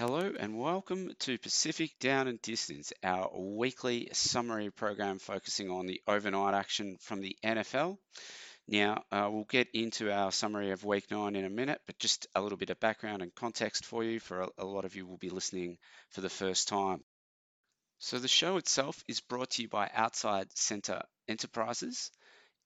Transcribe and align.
Hello 0.00 0.32
and 0.40 0.58
welcome 0.58 1.12
to 1.18 1.36
Pacific 1.36 1.90
Down 2.00 2.26
and 2.26 2.40
Distance, 2.40 2.90
our 3.04 3.30
weekly 3.38 4.08
summary 4.14 4.70
program 4.70 5.18
focusing 5.18 5.70
on 5.70 5.84
the 5.84 6.00
overnight 6.08 6.54
action 6.54 6.96
from 7.00 7.20
the 7.20 7.36
NFL. 7.44 7.98
Now, 8.70 9.02
uh, 9.10 9.28
we'll 9.32 9.46
get 9.50 9.66
into 9.74 10.12
our 10.12 10.30
summary 10.30 10.70
of 10.70 10.84
week 10.84 11.10
nine 11.10 11.34
in 11.34 11.44
a 11.44 11.50
minute, 11.50 11.80
but 11.86 11.98
just 11.98 12.28
a 12.36 12.40
little 12.40 12.56
bit 12.56 12.70
of 12.70 12.78
background 12.78 13.20
and 13.20 13.34
context 13.34 13.84
for 13.84 14.04
you, 14.04 14.20
for 14.20 14.42
a, 14.42 14.48
a 14.58 14.64
lot 14.64 14.84
of 14.84 14.94
you 14.94 15.08
will 15.08 15.16
be 15.16 15.28
listening 15.28 15.76
for 16.10 16.20
the 16.20 16.30
first 16.30 16.68
time. 16.68 17.02
So, 17.98 18.20
the 18.20 18.28
show 18.28 18.58
itself 18.58 19.02
is 19.08 19.18
brought 19.18 19.50
to 19.50 19.62
you 19.62 19.68
by 19.68 19.90
Outside 19.92 20.56
Centre 20.56 21.02
Enterprises 21.26 22.12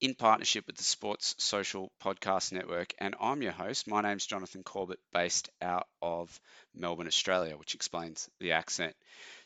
in 0.01 0.15
partnership 0.15 0.67
with 0.67 0.77
the 0.77 0.85
Sports 0.85 1.35
Social 1.39 1.91
Podcast 2.03 2.53
Network. 2.53 2.93
And 2.99 3.15
I'm 3.21 3.43
your 3.43 3.53
host. 3.53 3.87
My 3.87 4.03
name's 4.03 4.27
Jonathan 4.27 4.63
Corbett, 4.63 4.99
based 5.13 5.51
out 5.63 5.87
of 6.03 6.41
Melbourne, 6.75 7.07
Australia, 7.07 7.57
which 7.57 7.75
explains 7.75 8.29
the 8.41 8.53
accent. 8.53 8.95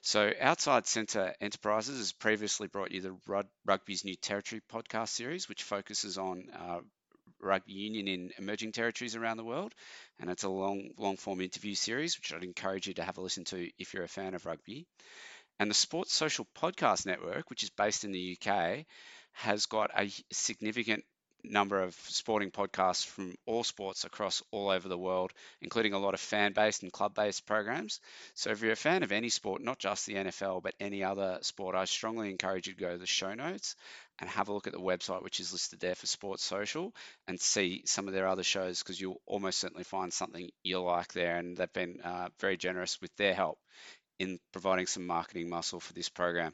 So, 0.00 0.32
Outside 0.41 0.86
Centre 0.86 1.34
Enterprises 1.41 1.98
has 1.98 2.12
previously 2.12 2.66
brought 2.69 2.92
you 2.92 3.00
the 3.00 3.44
Rugby's 3.66 4.04
New 4.04 4.16
Territory 4.16 4.62
podcast 4.72 5.08
series, 5.08 5.48
which 5.48 5.62
focuses 5.62 6.19
on 6.19 6.44
uh, 6.58 6.80
rugby 7.41 7.72
union 7.72 8.08
in 8.08 8.32
emerging 8.38 8.72
territories 8.72 9.16
around 9.16 9.36
the 9.36 9.44
world. 9.44 9.74
And 10.19 10.30
it's 10.30 10.44
a 10.44 10.48
long, 10.48 10.91
long 10.98 11.16
form 11.16 11.41
interview 11.41 11.74
series, 11.74 12.19
which 12.19 12.32
I'd 12.32 12.44
encourage 12.44 12.86
you 12.86 12.94
to 12.94 13.04
have 13.04 13.19
a 13.19 13.20
listen 13.20 13.44
to 13.46 13.69
if 13.78 13.94
you're 13.94 14.04
a 14.04 14.08
fan 14.08 14.34
of 14.34 14.46
rugby. 14.46 14.86
And 15.60 15.70
the 15.70 15.74
Sports 15.74 16.12
Social 16.12 16.46
Podcast 16.56 17.04
Network, 17.04 17.50
which 17.50 17.64
is 17.64 17.70
based 17.70 18.04
in 18.04 18.12
the 18.12 18.38
UK, 18.41 18.86
has 19.39 19.67
got 19.67 19.91
a 19.97 20.11
significant 20.33 21.05
number 21.44 21.81
of 21.81 21.94
sporting 21.94 22.50
podcasts 22.50 23.06
from 23.06 23.36
all 23.47 23.62
sports 23.62 24.05
across 24.05 24.42
all 24.50 24.69
over 24.69 24.89
the 24.89 24.98
world, 24.98 25.33
including 25.61 25.92
a 25.92 25.98
lot 25.98 26.14
of 26.14 26.20
fan 26.20 26.53
based 26.53 26.83
and 26.83 26.92
club 26.92 27.14
based 27.14 27.47
programs. 27.47 28.00
So, 28.34 28.50
if 28.50 28.62
you're 28.62 28.72
a 28.72 28.77
fan 28.77 29.05
of 29.05 29.12
any 29.12 29.28
sport, 29.28 29.62
not 29.62 29.78
just 29.78 30.06
the 30.06 30.14
NFL, 30.14 30.62
but 30.64 30.75
any 30.81 31.05
other 31.05 31.39
sport, 31.42 31.77
I 31.77 31.84
strongly 31.84 32.31
encourage 32.31 32.66
you 32.66 32.75
to 32.75 32.81
go 32.81 32.91
to 32.91 32.98
the 32.98 33.06
show 33.06 33.33
notes 33.33 33.77
and 34.19 34.28
have 34.28 34.48
a 34.48 34.53
look 34.53 34.66
at 34.66 34.72
the 34.72 34.81
website, 34.81 35.22
which 35.22 35.39
is 35.39 35.53
listed 35.53 35.78
there 35.78 35.94
for 35.94 36.06
Sports 36.06 36.42
Social, 36.42 36.92
and 37.28 37.41
see 37.41 37.83
some 37.86 38.09
of 38.09 38.14
their 38.14 38.27
other 38.27 38.42
shows 38.42 38.83
because 38.83 39.00
you'll 39.00 39.22
almost 39.25 39.61
certainly 39.61 39.84
find 39.84 40.12
something 40.12 40.50
you'll 40.64 40.84
like 40.84 41.12
there. 41.12 41.36
And 41.36 41.56
they've 41.56 41.72
been 41.72 42.00
uh, 42.03 42.31
very 42.41 42.56
generous 42.56 43.00
with 43.00 43.14
their 43.16 43.34
help 43.34 43.61
in 44.19 44.38
providing 44.52 44.86
some 44.86 45.06
marketing 45.06 45.48
muscle 45.48 45.80
for 45.80 45.92
this 45.92 46.08
program. 46.08 46.52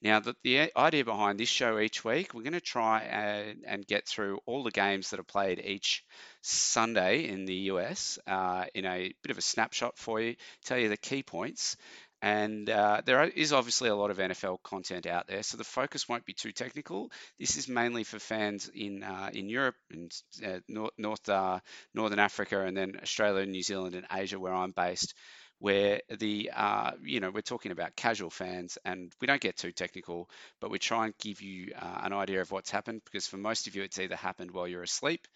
Now, 0.00 0.20
the, 0.20 0.34
the 0.42 0.76
idea 0.76 1.04
behind 1.04 1.38
this 1.38 1.48
show 1.48 1.78
each 1.78 2.04
week, 2.04 2.34
we're 2.34 2.42
going 2.42 2.54
to 2.54 2.60
try 2.60 3.02
and, 3.02 3.64
and, 3.66 3.86
get 3.86 4.06
through 4.06 4.40
all 4.46 4.62
the 4.62 4.70
games 4.70 5.10
that 5.10 5.20
are 5.20 5.24
played 5.24 5.60
each 5.64 6.04
Sunday 6.42 7.28
in 7.28 7.44
the 7.44 7.54
US 7.72 8.18
uh, 8.26 8.64
in 8.74 8.84
a 8.86 9.12
bit 9.22 9.30
of 9.30 9.38
a 9.38 9.42
snapshot 9.42 9.98
for 9.98 10.20
you, 10.20 10.36
tell 10.64 10.78
you 10.78 10.88
the 10.88 10.96
key 10.96 11.22
points. 11.22 11.76
And 12.24 12.70
uh, 12.70 13.02
there 13.04 13.22
is 13.24 13.52
obviously 13.52 13.90
a 13.90 13.94
lot 13.94 14.10
of 14.10 14.16
NFL 14.16 14.62
content 14.62 15.06
out 15.06 15.26
there, 15.26 15.42
so 15.42 15.58
the 15.58 15.64
focus 15.64 16.08
won't 16.08 16.24
be 16.24 16.32
too 16.32 16.52
technical. 16.52 17.10
This 17.38 17.58
is 17.58 17.68
mainly 17.68 18.02
for 18.02 18.18
fans 18.18 18.70
in 18.74 19.02
uh, 19.02 19.28
in 19.34 19.50
Europe 19.50 19.74
and 19.90 20.10
uh, 20.42 20.60
North, 20.66 20.92
North 20.96 21.28
uh, 21.28 21.60
Northern 21.92 22.18
Africa, 22.18 22.62
and 22.62 22.74
then 22.74 22.98
Australia, 23.02 23.44
New 23.44 23.62
Zealand, 23.62 23.94
and 23.94 24.06
Asia, 24.10 24.40
where 24.40 24.54
I'm 24.54 24.70
based 24.70 25.12
where 25.58 26.00
the 26.18 26.50
uh, 26.54 26.92
you 27.02 27.20
know 27.20 27.30
we're 27.30 27.40
talking 27.40 27.72
about 27.72 27.96
casual 27.96 28.30
fans 28.30 28.78
and 28.84 29.12
we 29.20 29.26
don't 29.26 29.40
get 29.40 29.56
too 29.56 29.72
technical 29.72 30.28
but 30.60 30.70
we 30.70 30.78
try 30.78 31.06
and 31.06 31.14
give 31.18 31.40
you 31.40 31.72
uh, 31.80 32.00
an 32.02 32.12
idea 32.12 32.40
of 32.40 32.50
what's 32.50 32.70
happened 32.70 33.00
because 33.04 33.26
for 33.26 33.36
most 33.36 33.66
of 33.66 33.76
you 33.76 33.82
it's 33.82 33.98
either 33.98 34.16
happened 34.16 34.50
while 34.50 34.68
you're 34.68 34.82
asleep 34.82 35.26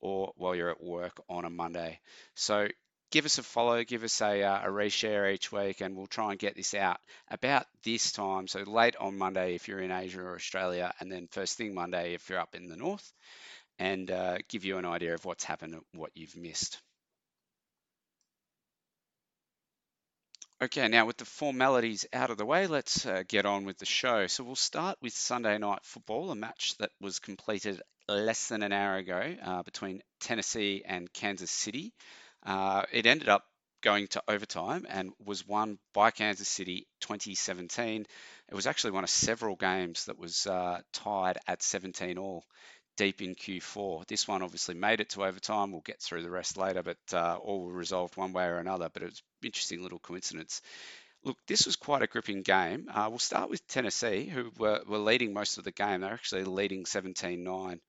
or 0.00 0.32
while 0.36 0.54
you're 0.54 0.70
at 0.70 0.82
work 0.82 1.20
on 1.28 1.44
a 1.44 1.50
monday. 1.50 1.98
So 2.34 2.68
give 3.10 3.24
us 3.24 3.38
a 3.38 3.42
follow 3.42 3.82
give 3.84 4.04
us 4.04 4.20
a, 4.20 4.42
uh, 4.42 4.60
a 4.64 4.68
reshare 4.68 5.32
each 5.32 5.52
week 5.52 5.80
and 5.80 5.96
we'll 5.96 6.06
try 6.06 6.30
and 6.30 6.38
get 6.38 6.56
this 6.56 6.74
out 6.74 6.98
about 7.30 7.66
this 7.84 8.12
time. 8.12 8.48
So 8.48 8.60
late 8.60 8.96
on 8.96 9.18
monday 9.18 9.54
if 9.54 9.68
you're 9.68 9.80
in 9.80 9.90
asia 9.92 10.20
or 10.20 10.34
australia 10.34 10.92
and 11.00 11.10
then 11.10 11.28
first 11.30 11.56
thing 11.56 11.74
monday 11.74 12.14
if 12.14 12.28
you're 12.28 12.40
up 12.40 12.54
in 12.54 12.68
the 12.68 12.76
north 12.76 13.12
and 13.78 14.10
uh, 14.10 14.38
give 14.48 14.64
you 14.64 14.78
an 14.78 14.84
idea 14.84 15.14
of 15.14 15.24
what's 15.24 15.44
happened 15.44 15.74
and 15.74 15.82
what 15.94 16.12
you've 16.14 16.36
missed 16.36 16.80
Okay, 20.64 20.88
now 20.88 21.04
with 21.04 21.18
the 21.18 21.26
formalities 21.26 22.06
out 22.10 22.30
of 22.30 22.38
the 22.38 22.46
way, 22.46 22.66
let's 22.66 23.04
uh, 23.04 23.22
get 23.28 23.44
on 23.44 23.66
with 23.66 23.76
the 23.76 23.84
show. 23.84 24.26
So 24.28 24.44
we'll 24.44 24.56
start 24.56 24.96
with 25.02 25.12
Sunday 25.12 25.58
Night 25.58 25.80
Football, 25.82 26.30
a 26.30 26.34
match 26.34 26.74
that 26.78 26.88
was 27.02 27.18
completed 27.18 27.82
less 28.08 28.48
than 28.48 28.62
an 28.62 28.72
hour 28.72 28.96
ago 28.96 29.36
uh, 29.44 29.62
between 29.62 30.00
Tennessee 30.20 30.82
and 30.86 31.12
Kansas 31.12 31.50
City. 31.50 31.92
Uh, 32.46 32.84
it 32.90 33.04
ended 33.04 33.28
up 33.28 33.44
going 33.82 34.06
to 34.06 34.22
overtime 34.26 34.86
and 34.88 35.10
was 35.22 35.46
won 35.46 35.78
by 35.92 36.10
Kansas 36.10 36.48
City 36.48 36.86
2017. 37.00 38.06
It 38.48 38.54
was 38.54 38.66
actually 38.66 38.92
one 38.92 39.04
of 39.04 39.10
several 39.10 39.56
games 39.56 40.06
that 40.06 40.18
was 40.18 40.46
uh, 40.46 40.80
tied 40.94 41.36
at 41.46 41.62
17 41.62 42.16
all 42.16 42.42
deep 42.96 43.22
in 43.22 43.34
Q4. 43.34 44.06
This 44.06 44.28
one 44.28 44.42
obviously 44.42 44.74
made 44.74 45.00
it 45.00 45.10
to 45.10 45.24
overtime. 45.24 45.72
We'll 45.72 45.80
get 45.80 46.00
through 46.00 46.22
the 46.22 46.30
rest 46.30 46.56
later, 46.56 46.82
but 46.82 46.98
uh, 47.12 47.36
all 47.36 47.62
were 47.64 47.72
resolved 47.72 48.16
one 48.16 48.32
way 48.32 48.44
or 48.44 48.58
another. 48.58 48.88
But 48.92 49.02
it 49.02 49.06
was 49.06 49.22
an 49.42 49.46
interesting 49.46 49.82
little 49.82 49.98
coincidence. 49.98 50.62
Look, 51.24 51.38
this 51.46 51.66
was 51.66 51.76
quite 51.76 52.02
a 52.02 52.06
gripping 52.06 52.42
game. 52.42 52.88
Uh, 52.92 53.06
we'll 53.08 53.18
start 53.18 53.48
with 53.48 53.66
Tennessee, 53.66 54.26
who 54.26 54.50
were, 54.58 54.82
were 54.86 54.98
leading 54.98 55.32
most 55.32 55.58
of 55.58 55.64
the 55.64 55.72
game. 55.72 56.00
They're 56.00 56.12
actually 56.12 56.44
leading 56.44 56.84
17 56.84 57.42
9 57.42 57.80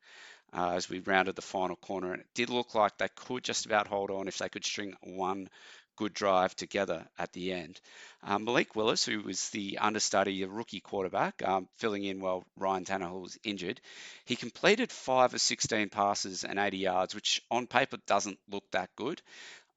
uh, 0.53 0.69
as 0.71 0.89
we 0.89 0.99
rounded 0.99 1.35
the 1.35 1.41
final 1.41 1.75
corner. 1.75 2.13
And 2.13 2.21
it 2.21 2.27
did 2.33 2.49
look 2.49 2.75
like 2.75 2.97
they 2.97 3.09
could 3.15 3.43
just 3.43 3.65
about 3.65 3.87
hold 3.87 4.11
on 4.11 4.27
if 4.27 4.37
they 4.37 4.49
could 4.49 4.65
string 4.65 4.95
one 5.01 5.49
good 5.95 6.13
drive 6.13 6.55
together 6.55 7.05
at 7.17 7.31
the 7.33 7.53
end. 7.53 7.79
Um, 8.23 8.45
Malik 8.45 8.75
Willis, 8.75 9.05
who 9.05 9.21
was 9.21 9.49
the 9.49 9.77
understudy, 9.79 10.43
a 10.43 10.47
rookie 10.47 10.79
quarterback, 10.79 11.41
um, 11.47 11.67
filling 11.77 12.03
in 12.03 12.19
while 12.19 12.43
Ryan 12.57 12.85
Tannehill 12.85 13.21
was 13.21 13.37
injured, 13.43 13.79
he 14.25 14.35
completed 14.35 14.91
five 14.91 15.33
of 15.33 15.41
16 15.41 15.89
passes 15.89 16.43
and 16.43 16.59
80 16.59 16.77
yards, 16.77 17.15
which 17.15 17.41
on 17.51 17.67
paper 17.67 17.97
doesn't 18.07 18.39
look 18.49 18.69
that 18.71 18.89
good. 18.95 19.21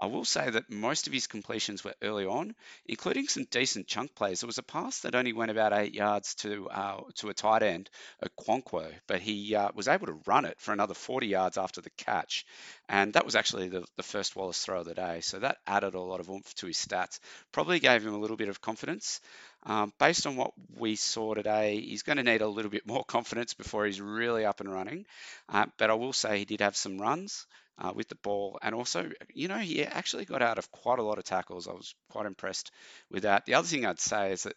I 0.01 0.07
will 0.07 0.25
say 0.25 0.49
that 0.49 0.71
most 0.71 1.09
of 1.09 1.13
his 1.13 1.27
completions 1.27 1.83
were 1.83 1.95
early 2.03 2.25
on, 2.25 2.55
including 2.87 3.27
some 3.27 3.45
decent 3.51 3.89
chunk 3.89 4.15
plays. 4.15 4.41
There 4.41 4.47
was 4.47 4.59
a 4.59 4.63
pass 4.63 5.01
that 5.01 5.17
only 5.17 5.33
went 5.33 5.51
about 5.51 5.73
eight 5.73 5.93
yards 5.93 6.37
to 6.37 6.69
uh, 6.71 7.01
to 7.17 7.31
a 7.31 7.35
tight 7.35 7.65
end, 7.65 7.91
Okonkwo, 8.25 8.93
but 9.09 9.21
he 9.21 9.57
uh, 9.57 9.71
was 9.75 9.89
able 9.89 10.07
to 10.07 10.21
run 10.25 10.45
it 10.45 10.61
for 10.61 10.73
another 10.73 10.95
40 10.95 11.27
yards 11.27 11.59
after 11.59 11.81
the 11.81 11.91
catch, 11.91 12.47
and 12.89 13.13
that 13.15 13.25
was 13.25 13.35
actually 13.35 13.69
the, 13.69 13.85
the 13.97 14.05
first 14.05 14.37
Willis 14.37 14.65
throw 14.65 14.81
of 14.81 14.87
the 14.87 14.95
day. 14.95 15.21
So 15.21 15.41
that 15.41 15.59
added 15.67 15.95
a 15.95 16.01
lot 16.01 16.21
of 16.21 16.31
oomph 16.31 16.55
to 16.57 16.67
his 16.67 16.77
stats. 16.77 17.19
Probably 17.51 17.81
gave 17.81 18.07
him 18.07 18.15
a 18.15 18.19
little 18.19 18.37
bit 18.37 18.49
of 18.49 18.61
confidence. 18.61 19.21
Um, 19.65 19.93
based 19.99 20.27
on 20.29 20.37
what 20.37 20.53
we 20.77 20.95
saw 20.95 21.35
today, 21.35 21.81
he's 21.81 22.05
going 22.05 22.19
to 22.19 22.23
need 22.23 22.41
a 22.41 22.49
little 22.49 22.71
bit 22.71 22.87
more 22.87 23.05
confidence 23.09 23.55
before 23.55 23.85
he's 23.87 24.01
really 24.01 24.45
up 24.45 24.61
and 24.61 24.73
running. 24.73 25.07
Uh, 25.49 25.67
but 25.77 25.91
I 25.91 25.95
will 25.95 26.13
say 26.13 26.39
he 26.39 26.45
did 26.45 26.61
have 26.61 26.77
some 26.77 27.01
runs 27.01 27.47
uh, 27.79 27.93
with 27.95 28.09
the 28.09 28.15
ball. 28.17 28.59
And 28.63 28.75
also, 28.75 29.11
you 29.33 29.49
know, 29.49 29.59
he 29.59 29.85
actually 29.85 30.25
got 30.25 30.43
out 30.43 30.59
of 30.59 30.71
quite 30.71 30.99
a 30.99 31.03
lot 31.03 31.19
of 31.19 31.25
tackles. 31.25 31.69
I 31.69 31.73
was 31.73 31.95
quite 32.11 32.27
impressed 32.27 32.71
with 33.11 33.23
that. 33.23 33.47
The 33.47 33.55
other 33.55 33.67
thing 33.67 33.87
I'd 33.87 34.01
say 34.01 34.33
is 34.33 34.43
that, 34.45 34.55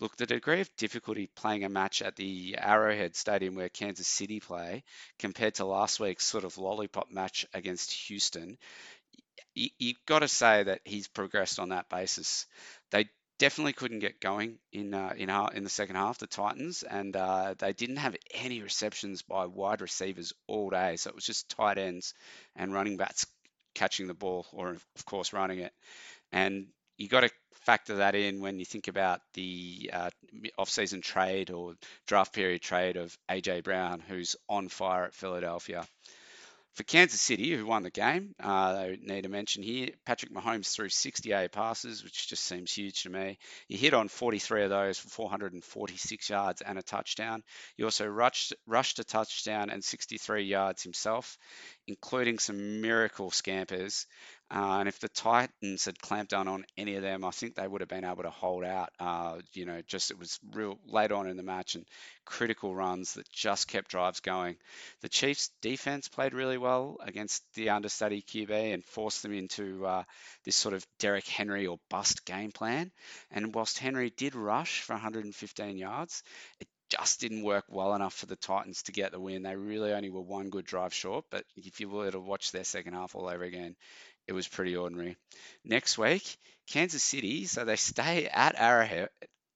look, 0.00 0.16
the 0.16 0.26
degree 0.26 0.60
of 0.60 0.76
difficulty 0.76 1.28
playing 1.36 1.64
a 1.64 1.68
match 1.68 2.02
at 2.02 2.16
the 2.16 2.56
Arrowhead 2.58 3.16
Stadium 3.16 3.54
where 3.54 3.68
Kansas 3.68 4.08
City 4.08 4.40
play 4.40 4.84
compared 5.18 5.54
to 5.56 5.64
last 5.64 6.00
week's 6.00 6.24
sort 6.24 6.44
of 6.44 6.58
lollipop 6.58 7.10
match 7.10 7.46
against 7.54 7.92
Houston, 7.92 8.58
you, 9.54 9.70
you've 9.78 10.06
got 10.06 10.20
to 10.20 10.28
say 10.28 10.62
that 10.64 10.80
he's 10.84 11.08
progressed 11.08 11.58
on 11.58 11.70
that 11.70 11.88
basis. 11.88 12.46
They 12.90 13.06
definitely 13.38 13.72
couldn't 13.72 13.98
get 14.00 14.20
going 14.20 14.58
in 14.72 14.94
uh, 14.94 15.12
in 15.16 15.30
in 15.54 15.64
the 15.64 15.70
second 15.70 15.96
half. 15.96 16.18
The 16.18 16.26
Titans 16.26 16.82
and 16.82 17.14
uh, 17.16 17.54
they 17.58 17.72
didn't 17.72 17.96
have 17.96 18.16
any 18.34 18.62
receptions 18.62 19.22
by 19.22 19.46
wide 19.46 19.80
receivers 19.80 20.32
all 20.46 20.70
day, 20.70 20.96
so 20.96 21.10
it 21.10 21.14
was 21.14 21.24
just 21.24 21.48
tight 21.50 21.78
ends 21.78 22.14
and 22.54 22.72
running 22.72 22.96
backs 22.96 23.26
catching 23.74 24.06
the 24.06 24.14
ball 24.14 24.46
or, 24.52 24.70
of 24.70 25.04
course, 25.04 25.32
running 25.32 25.60
it. 25.60 25.72
And 26.32 26.66
you 26.96 27.08
got 27.08 27.20
to 27.20 27.30
factor 27.66 27.96
that 27.96 28.14
in 28.14 28.40
when 28.40 28.58
you 28.58 28.64
think 28.64 28.88
about 28.88 29.20
the 29.34 29.90
uh, 29.92 30.10
off-season 30.58 31.02
trade 31.02 31.50
or 31.50 31.74
draft 32.06 32.32
period 32.32 32.62
trade 32.62 32.96
of 32.96 33.16
AJ 33.30 33.64
Brown, 33.64 34.00
who's 34.00 34.36
on 34.48 34.68
fire 34.68 35.04
at 35.04 35.14
Philadelphia. 35.14 35.86
For 36.76 36.84
Kansas 36.84 37.22
City, 37.22 37.56
who 37.56 37.64
won 37.64 37.84
the 37.84 37.90
game, 37.90 38.34
uh, 38.38 38.74
they 38.74 38.98
need 39.00 39.22
to 39.22 39.30
mention 39.30 39.62
here 39.62 39.88
Patrick 40.04 40.30
Mahomes 40.30 40.74
threw 40.74 40.90
68 40.90 41.50
passes, 41.50 42.04
which 42.04 42.28
just 42.28 42.44
seems 42.44 42.70
huge 42.70 43.04
to 43.04 43.08
me. 43.08 43.38
He 43.66 43.78
hit 43.78 43.94
on 43.94 44.08
43 44.08 44.64
of 44.64 44.68
those 44.68 44.98
for 44.98 45.08
446 45.08 46.28
yards 46.28 46.60
and 46.60 46.78
a 46.78 46.82
touchdown. 46.82 47.44
He 47.78 47.84
also 47.84 48.06
rushed, 48.06 48.52
rushed 48.66 48.98
a 48.98 49.04
touchdown 49.04 49.70
and 49.70 49.82
63 49.82 50.42
yards 50.42 50.82
himself, 50.82 51.38
including 51.86 52.38
some 52.38 52.80
miracle 52.80 53.30
scampers. 53.30 54.06
Uh, 54.48 54.78
and 54.78 54.88
if 54.88 55.00
the 55.00 55.08
Titans 55.08 55.86
had 55.86 55.98
clamped 55.98 56.30
down 56.30 56.46
on 56.46 56.64
any 56.76 56.94
of 56.94 57.02
them, 57.02 57.24
I 57.24 57.30
think 57.30 57.56
they 57.56 57.66
would 57.66 57.80
have 57.80 57.88
been 57.88 58.04
able 58.04 58.22
to 58.22 58.30
hold 58.30 58.62
out. 58.62 58.90
Uh, 59.00 59.38
you 59.52 59.64
know, 59.64 59.82
just 59.88 60.12
it 60.12 60.18
was 60.18 60.38
real 60.52 60.78
late 60.86 61.10
on 61.10 61.28
in 61.28 61.36
the 61.36 61.42
match 61.42 61.74
and 61.74 61.84
critical 62.24 62.72
runs 62.72 63.14
that 63.14 63.28
just 63.32 63.66
kept 63.66 63.90
drives 63.90 64.20
going. 64.20 64.56
The 65.00 65.08
Chiefs' 65.08 65.50
defense 65.62 66.06
played 66.08 66.32
really 66.32 66.58
well 66.58 66.98
against 67.02 67.42
the 67.54 67.70
understudy 67.70 68.22
QB 68.22 68.72
and 68.72 68.84
forced 68.84 69.22
them 69.22 69.32
into 69.32 69.84
uh, 69.84 70.04
this 70.44 70.54
sort 70.54 70.74
of 70.74 70.86
Derrick 71.00 71.26
Henry 71.26 71.66
or 71.66 71.80
bust 71.90 72.24
game 72.24 72.52
plan. 72.52 72.92
And 73.32 73.52
whilst 73.52 73.80
Henry 73.80 74.10
did 74.10 74.36
rush 74.36 74.80
for 74.80 74.92
115 74.92 75.76
yards, 75.76 76.22
it 76.60 76.68
just 76.88 77.20
didn't 77.20 77.42
work 77.42 77.64
well 77.68 77.94
enough 77.94 78.14
for 78.14 78.26
the 78.26 78.36
Titans 78.36 78.82
to 78.84 78.92
get 78.92 79.12
the 79.12 79.20
win. 79.20 79.42
They 79.42 79.56
really 79.56 79.92
only 79.92 80.10
were 80.10 80.20
one 80.20 80.50
good 80.50 80.64
drive 80.64 80.94
short, 80.94 81.24
but 81.30 81.44
if 81.56 81.80
you 81.80 81.88
were 81.88 82.10
to 82.10 82.20
watch 82.20 82.52
their 82.52 82.64
second 82.64 82.94
half 82.94 83.14
all 83.14 83.28
over 83.28 83.44
again, 83.44 83.76
it 84.26 84.32
was 84.32 84.48
pretty 84.48 84.76
ordinary. 84.76 85.16
Next 85.64 85.98
week, 85.98 86.36
Kansas 86.68 87.02
City, 87.02 87.46
so 87.46 87.64
they 87.64 87.76
stay 87.76 88.26
at 88.26 88.54
Arrowhead 88.58 89.08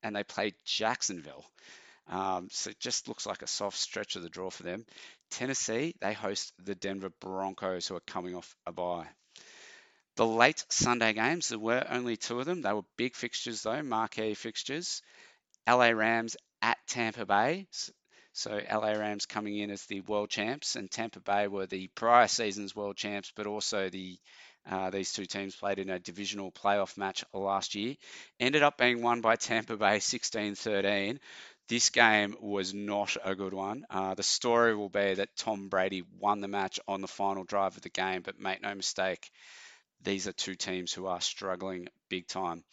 and 0.02 0.14
they 0.14 0.24
play 0.24 0.54
Jacksonville. 0.64 1.44
Um, 2.08 2.48
so 2.50 2.70
it 2.70 2.80
just 2.80 3.06
looks 3.08 3.26
like 3.26 3.42
a 3.42 3.46
soft 3.46 3.78
stretch 3.78 4.16
of 4.16 4.22
the 4.22 4.28
draw 4.28 4.50
for 4.50 4.64
them. 4.64 4.84
Tennessee, 5.30 5.94
they 6.00 6.12
host 6.12 6.52
the 6.64 6.74
Denver 6.74 7.12
Broncos, 7.20 7.86
who 7.86 7.94
are 7.94 8.00
coming 8.00 8.34
off 8.34 8.56
a 8.66 8.72
bye. 8.72 9.06
The 10.16 10.26
late 10.26 10.64
Sunday 10.68 11.12
games, 11.12 11.48
there 11.48 11.58
were 11.58 11.86
only 11.88 12.16
two 12.16 12.40
of 12.40 12.46
them. 12.46 12.62
They 12.62 12.72
were 12.72 12.82
big 12.96 13.14
fixtures, 13.14 13.62
though, 13.62 13.82
marquee 13.82 14.34
fixtures. 14.34 15.02
LA 15.68 15.90
Rams 15.90 16.36
at 16.62 16.78
Tampa 16.86 17.26
Bay. 17.26 17.66
So 18.32 18.60
LA 18.70 18.92
Rams 18.92 19.26
coming 19.26 19.58
in 19.58 19.70
as 19.70 19.84
the 19.86 20.00
world 20.02 20.30
champs, 20.30 20.76
and 20.76 20.90
Tampa 20.90 21.20
Bay 21.20 21.48
were 21.48 21.66
the 21.66 21.88
prior 21.88 22.28
season's 22.28 22.76
world 22.76 22.96
champs, 22.96 23.32
but 23.34 23.46
also 23.46 23.88
the 23.88 24.18
uh, 24.70 24.90
these 24.90 25.12
two 25.12 25.24
teams 25.26 25.56
played 25.56 25.78
in 25.78 25.88
a 25.90 25.98
divisional 25.98 26.52
playoff 26.52 26.96
match 26.96 27.24
last 27.32 27.74
year. 27.74 27.96
Ended 28.38 28.62
up 28.62 28.76
being 28.76 29.02
won 29.02 29.20
by 29.20 29.36
Tampa 29.36 29.76
Bay 29.76 30.00
16 30.00 30.54
13. 30.54 31.18
This 31.68 31.90
game 31.90 32.36
was 32.40 32.74
not 32.74 33.16
a 33.24 33.34
good 33.34 33.54
one. 33.54 33.86
Uh, 33.88 34.14
the 34.14 34.22
story 34.22 34.74
will 34.74 34.88
be 34.88 35.14
that 35.14 35.36
Tom 35.36 35.68
Brady 35.68 36.02
won 36.18 36.40
the 36.40 36.48
match 36.48 36.80
on 36.88 37.00
the 37.00 37.08
final 37.08 37.44
drive 37.44 37.76
of 37.76 37.82
the 37.82 37.90
game, 37.90 38.22
but 38.22 38.40
make 38.40 38.60
no 38.60 38.74
mistake, 38.74 39.30
these 40.02 40.26
are 40.26 40.32
two 40.32 40.54
teams 40.56 40.92
who 40.92 41.06
are 41.06 41.20
struggling 41.20 41.88
big 42.08 42.26
time. 42.26 42.64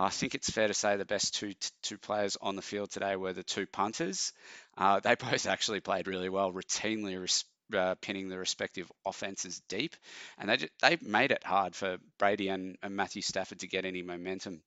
I 0.00 0.08
think 0.08 0.34
it's 0.34 0.48
fair 0.48 0.66
to 0.66 0.74
say 0.74 0.96
the 0.96 1.04
best 1.04 1.34
two 1.34 1.52
two 1.82 1.98
players 1.98 2.38
on 2.40 2.56
the 2.56 2.62
field 2.62 2.90
today 2.90 3.16
were 3.16 3.34
the 3.34 3.42
two 3.42 3.66
punters. 3.66 4.32
Uh, 4.76 5.00
they 5.00 5.14
both 5.30 5.46
actually 5.46 5.80
played 5.80 6.08
really 6.08 6.30
well, 6.30 6.52
routinely 6.52 7.20
res- 7.20 7.44
uh, 7.76 7.94
pinning 8.00 8.28
the 8.28 8.38
respective 8.38 8.90
offenses 9.04 9.60
deep, 9.68 9.94
and 10.38 10.48
they 10.48 10.56
just, 10.56 10.72
they 10.80 10.96
made 11.02 11.32
it 11.32 11.44
hard 11.44 11.76
for 11.76 11.98
Brady 12.18 12.48
and, 12.48 12.78
and, 12.82 12.96
Matthew 12.96 13.22
Stafford 13.22 13.60
to 13.60 13.68
get 13.68 13.84
any 13.84 14.02
momentum. 14.02 14.62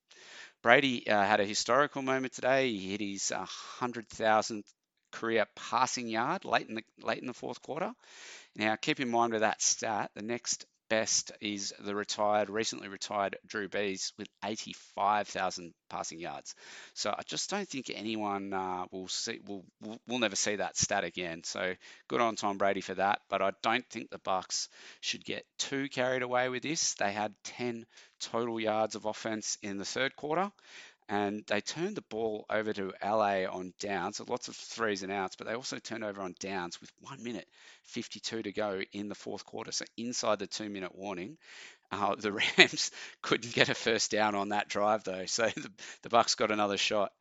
Brady 0.61 1.07
uh, 1.07 1.23
had 1.23 1.39
a 1.39 1.45
historical 1.45 2.03
moment 2.03 2.33
today. 2.33 2.71
He 2.71 2.91
hit 2.91 3.01
his 3.01 3.31
100,000th 3.31 4.59
uh, 4.59 4.61
career 5.11 5.45
passing 5.55 6.07
yard 6.07 6.45
late 6.45 6.69
in 6.69 6.75
the 6.75 6.83
late 7.01 7.19
in 7.19 7.27
the 7.27 7.33
fourth 7.33 7.61
quarter. 7.61 7.91
Now, 8.55 8.75
keep 8.75 8.99
in 8.99 9.09
mind 9.09 9.33
with 9.33 9.41
that 9.41 9.61
stat, 9.63 10.11
the 10.15 10.21
next 10.21 10.65
best 10.93 11.31
is 11.41 11.73
the 11.79 11.95
retired, 11.95 12.51
recently 12.51 12.87
retired 12.87 13.35
Drew 13.47 13.67
Brees 13.67 14.11
with 14.19 14.27
85,000 14.45 15.73
passing 15.89 16.19
yards. 16.19 16.53
So 16.93 17.09
I 17.09 17.23
just 17.25 17.49
don't 17.49 17.67
think 17.67 17.89
anyone 17.89 18.53
uh, 18.53 18.85
will 18.91 19.07
see, 19.07 19.39
will, 19.43 19.65
will, 19.81 20.19
never 20.19 20.35
see 20.35 20.57
that 20.57 20.77
stat 20.77 21.03
again. 21.03 21.41
So 21.43 21.73
good 22.07 22.21
on 22.21 22.35
Tom 22.35 22.59
Brady 22.59 22.81
for 22.81 22.93
that. 22.93 23.21
But 23.27 23.41
I 23.41 23.53
don't 23.63 23.89
think 23.89 24.11
the 24.11 24.19
Bucs 24.19 24.67
should 25.01 25.25
get 25.25 25.45
too 25.57 25.89
carried 25.89 26.21
away 26.21 26.49
with 26.49 26.61
this. 26.61 26.93
They 26.93 27.11
had 27.11 27.33
10 27.45 27.85
total 28.19 28.59
yards 28.59 28.93
of 28.93 29.05
offense 29.05 29.57
in 29.63 29.79
the 29.79 29.85
third 29.85 30.15
quarter 30.15 30.51
and 31.09 31.43
they 31.47 31.61
turned 31.61 31.95
the 31.95 32.03
ball 32.03 32.45
over 32.49 32.73
to 32.73 32.93
LA 33.03 33.45
on 33.45 33.73
downs, 33.79 34.17
so 34.17 34.25
lots 34.27 34.47
of 34.47 34.55
threes 34.55 35.03
and 35.03 35.11
outs, 35.11 35.35
but 35.35 35.47
they 35.47 35.53
also 35.53 35.77
turned 35.77 36.03
over 36.03 36.21
on 36.21 36.35
downs 36.39 36.79
with 36.79 36.91
one 37.01 37.21
minute 37.23 37.47
52 37.83 38.43
to 38.43 38.51
go 38.51 38.81
in 38.93 39.09
the 39.09 39.15
fourth 39.15 39.45
quarter. 39.45 39.71
So 39.71 39.85
inside 39.97 40.39
the 40.39 40.47
two 40.47 40.69
minute 40.69 40.95
warning, 40.95 41.37
uh, 41.91 42.15
the 42.15 42.31
Rams 42.57 42.91
couldn't 43.21 43.53
get 43.53 43.69
a 43.69 43.75
first 43.75 44.11
down 44.11 44.35
on 44.35 44.49
that 44.49 44.69
drive 44.69 45.03
though, 45.03 45.25
so 45.25 45.47
the, 45.47 45.71
the 46.03 46.09
Bucs 46.09 46.37
got 46.37 46.51
another 46.51 46.77
shot. 46.77 47.11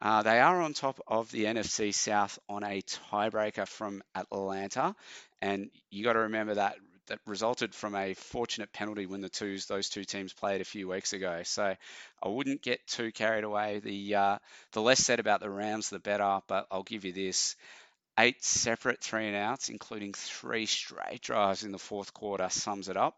Uh, 0.00 0.22
they 0.22 0.38
are 0.38 0.60
on 0.60 0.74
top 0.74 1.00
of 1.08 1.30
the 1.32 1.44
NFC 1.44 1.92
South 1.92 2.38
on 2.48 2.62
a 2.62 2.82
tiebreaker 2.82 3.66
from 3.66 4.02
Atlanta, 4.14 4.94
and 5.42 5.70
you 5.90 6.04
got 6.04 6.12
to 6.12 6.20
remember 6.20 6.54
that 6.54 6.76
that 7.08 7.18
resulted 7.26 7.74
from 7.74 7.94
a 7.94 8.14
fortunate 8.14 8.72
penalty 8.72 9.06
when 9.06 9.20
the 9.20 9.28
twos 9.28 9.66
those 9.66 9.88
two 9.88 10.04
teams 10.04 10.32
played 10.32 10.60
a 10.60 10.64
few 10.64 10.88
weeks 10.88 11.12
ago. 11.12 11.42
So 11.44 11.74
I 12.22 12.28
wouldn't 12.28 12.62
get 12.62 12.86
too 12.86 13.12
carried 13.12 13.44
away. 13.44 13.80
The 13.80 14.14
uh, 14.14 14.38
the 14.72 14.82
less 14.82 15.00
said 15.00 15.20
about 15.20 15.40
the 15.40 15.50
Rams, 15.50 15.90
the 15.90 15.98
better. 15.98 16.40
But 16.46 16.66
I'll 16.70 16.82
give 16.82 17.04
you 17.04 17.12
this: 17.12 17.56
eight 18.18 18.44
separate 18.44 19.02
three 19.02 19.26
and 19.26 19.36
outs, 19.36 19.68
including 19.68 20.12
three 20.12 20.66
straight 20.66 21.22
drives 21.22 21.64
in 21.64 21.72
the 21.72 21.78
fourth 21.78 22.14
quarter, 22.14 22.48
sums 22.50 22.88
it 22.88 22.96
up. 22.96 23.16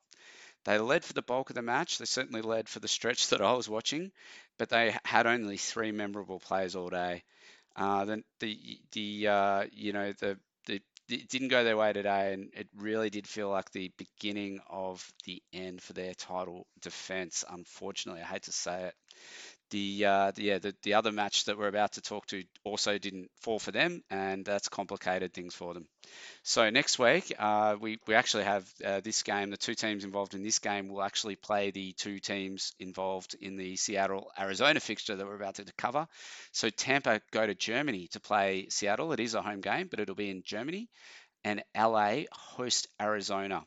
They 0.65 0.79
led 0.79 1.05
for 1.05 1.15
the 1.15 1.23
bulk 1.23 1.51
of 1.51 1.57
the 1.57 1.63
match. 1.63 1.99
They 1.99 2.05
certainly 2.05 2.43
led 2.43 2.69
for 2.69 2.81
the 2.81 2.89
stretch 2.89 3.29
that 3.31 3.41
I 3.41 3.53
was 3.53 3.69
watching, 3.69 4.13
but 4.59 4.69
they 4.69 4.97
had 5.05 5.27
only 5.27 5.57
three 5.57 5.93
memorable 5.93 6.41
plays 6.41 6.77
all 6.77 6.91
day. 6.91 7.25
Uh, 7.77 8.05
the 8.05 8.25
the, 8.41 8.81
the 8.93 9.29
uh, 9.29 9.65
you 9.73 9.93
know 9.93 10.13
the 10.13 10.39
it 11.13 11.29
didn't 11.29 11.49
go 11.49 11.65
their 11.65 11.77
way 11.77 11.93
today, 11.93 12.33
and 12.35 12.51
it 12.55 12.69
really 12.77 13.11
did 13.11 13.27
feel 13.27 13.49
like 13.51 13.71
the 13.71 13.93
beginning 13.99 14.61
of 14.69 15.07
the 15.25 15.43
end 15.53 15.83
for 15.83 15.93
their 15.93 16.15
title 16.15 16.67
defense. 16.81 17.45
Unfortunately, 17.49 18.23
I 18.23 18.27
hate 18.27 18.45
to 18.45 18.53
say 18.53 18.85
it. 18.85 18.95
The, 19.71 20.05
uh, 20.05 20.33
yeah 20.37 20.59
the, 20.59 20.75
the 20.83 20.95
other 20.95 21.13
match 21.13 21.45
that 21.45 21.57
we're 21.57 21.69
about 21.69 21.93
to 21.93 22.01
talk 22.01 22.27
to 22.27 22.43
also 22.65 22.99
didn't 22.99 23.31
fall 23.41 23.59
for 23.59 23.71
them, 23.71 24.03
and 24.11 24.45
that's 24.45 24.69
complicated 24.69 25.33
things 25.33 25.55
for 25.55 25.75
them. 25.75 25.87
So 26.43 26.71
next 26.71 26.99
week 26.99 27.33
uh, 27.39 27.77
we 27.81 27.99
we 28.07 28.15
actually 28.15 28.45
have 28.45 28.69
uh, 28.85 29.01
this 29.01 29.23
game. 29.23 29.51
The 29.51 29.57
two 29.57 29.75
teams 29.75 30.05
involved 30.05 30.35
in 30.35 30.43
this 30.43 30.59
game 30.59 30.89
will 30.89 31.03
actually 31.03 31.37
play 31.37 31.71
the 31.71 31.93
two 31.93 32.19
teams 32.19 32.73
involved 32.81 33.37
in 33.41 33.57
the 33.57 33.77
Seattle 33.77 34.31
Arizona 34.39 34.81
fixture 34.81 35.17
that 35.17 35.27
we're 35.27 35.37
about 35.37 35.57
to 35.57 35.65
cover. 35.79 36.09
So 36.53 36.71
Tampa 36.71 37.21
go 37.31 37.47
to 37.47 37.55
Germany 37.55 38.09
to 38.09 38.21
play 38.21 38.69
Seattle. 38.71 39.13
It 39.13 39.21
is 39.21 39.35
a 39.35 39.43
home 39.43 39.61
game, 39.61 39.89
but 39.89 40.01
it'll 40.01 40.15
be 40.15 40.31
in 40.31 40.43
Germany, 40.45 40.89
and 41.45 41.63
LA 41.77 42.23
host 42.33 42.89
Arizona. 43.01 43.65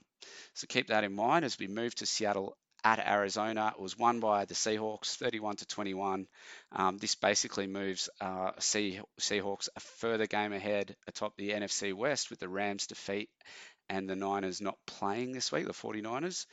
So 0.53 0.67
keep 0.67 0.87
that 0.87 1.03
in 1.03 1.13
mind 1.13 1.45
as 1.45 1.57
we 1.59 1.67
move 1.67 1.95
to 1.95 2.05
Seattle 2.05 2.57
at 2.83 2.99
Arizona. 2.99 3.73
It 3.75 3.81
was 3.81 3.97
won 3.97 4.19
by 4.19 4.45
the 4.45 4.53
Seahawks, 4.55 5.15
31 5.15 5.57
to 5.57 5.65
21. 5.65 6.27
Um, 6.71 6.97
this 6.97 7.15
basically 7.15 7.67
moves 7.67 8.09
uh, 8.21 8.51
sea- 8.59 9.01
Seahawks 9.19 9.69
a 9.75 9.79
further 9.79 10.27
game 10.27 10.53
ahead 10.53 10.95
atop 11.07 11.35
the 11.37 11.51
NFC 11.51 11.93
West 11.93 12.29
with 12.29 12.39
the 12.39 12.49
Rams 12.49 12.87
defeat 12.87 13.29
and 13.89 14.09
the 14.09 14.15
Niners 14.15 14.61
not 14.61 14.77
playing 14.87 15.31
this 15.31 15.51
week, 15.51 15.65
the 15.65 15.73
49ers. 15.73 16.45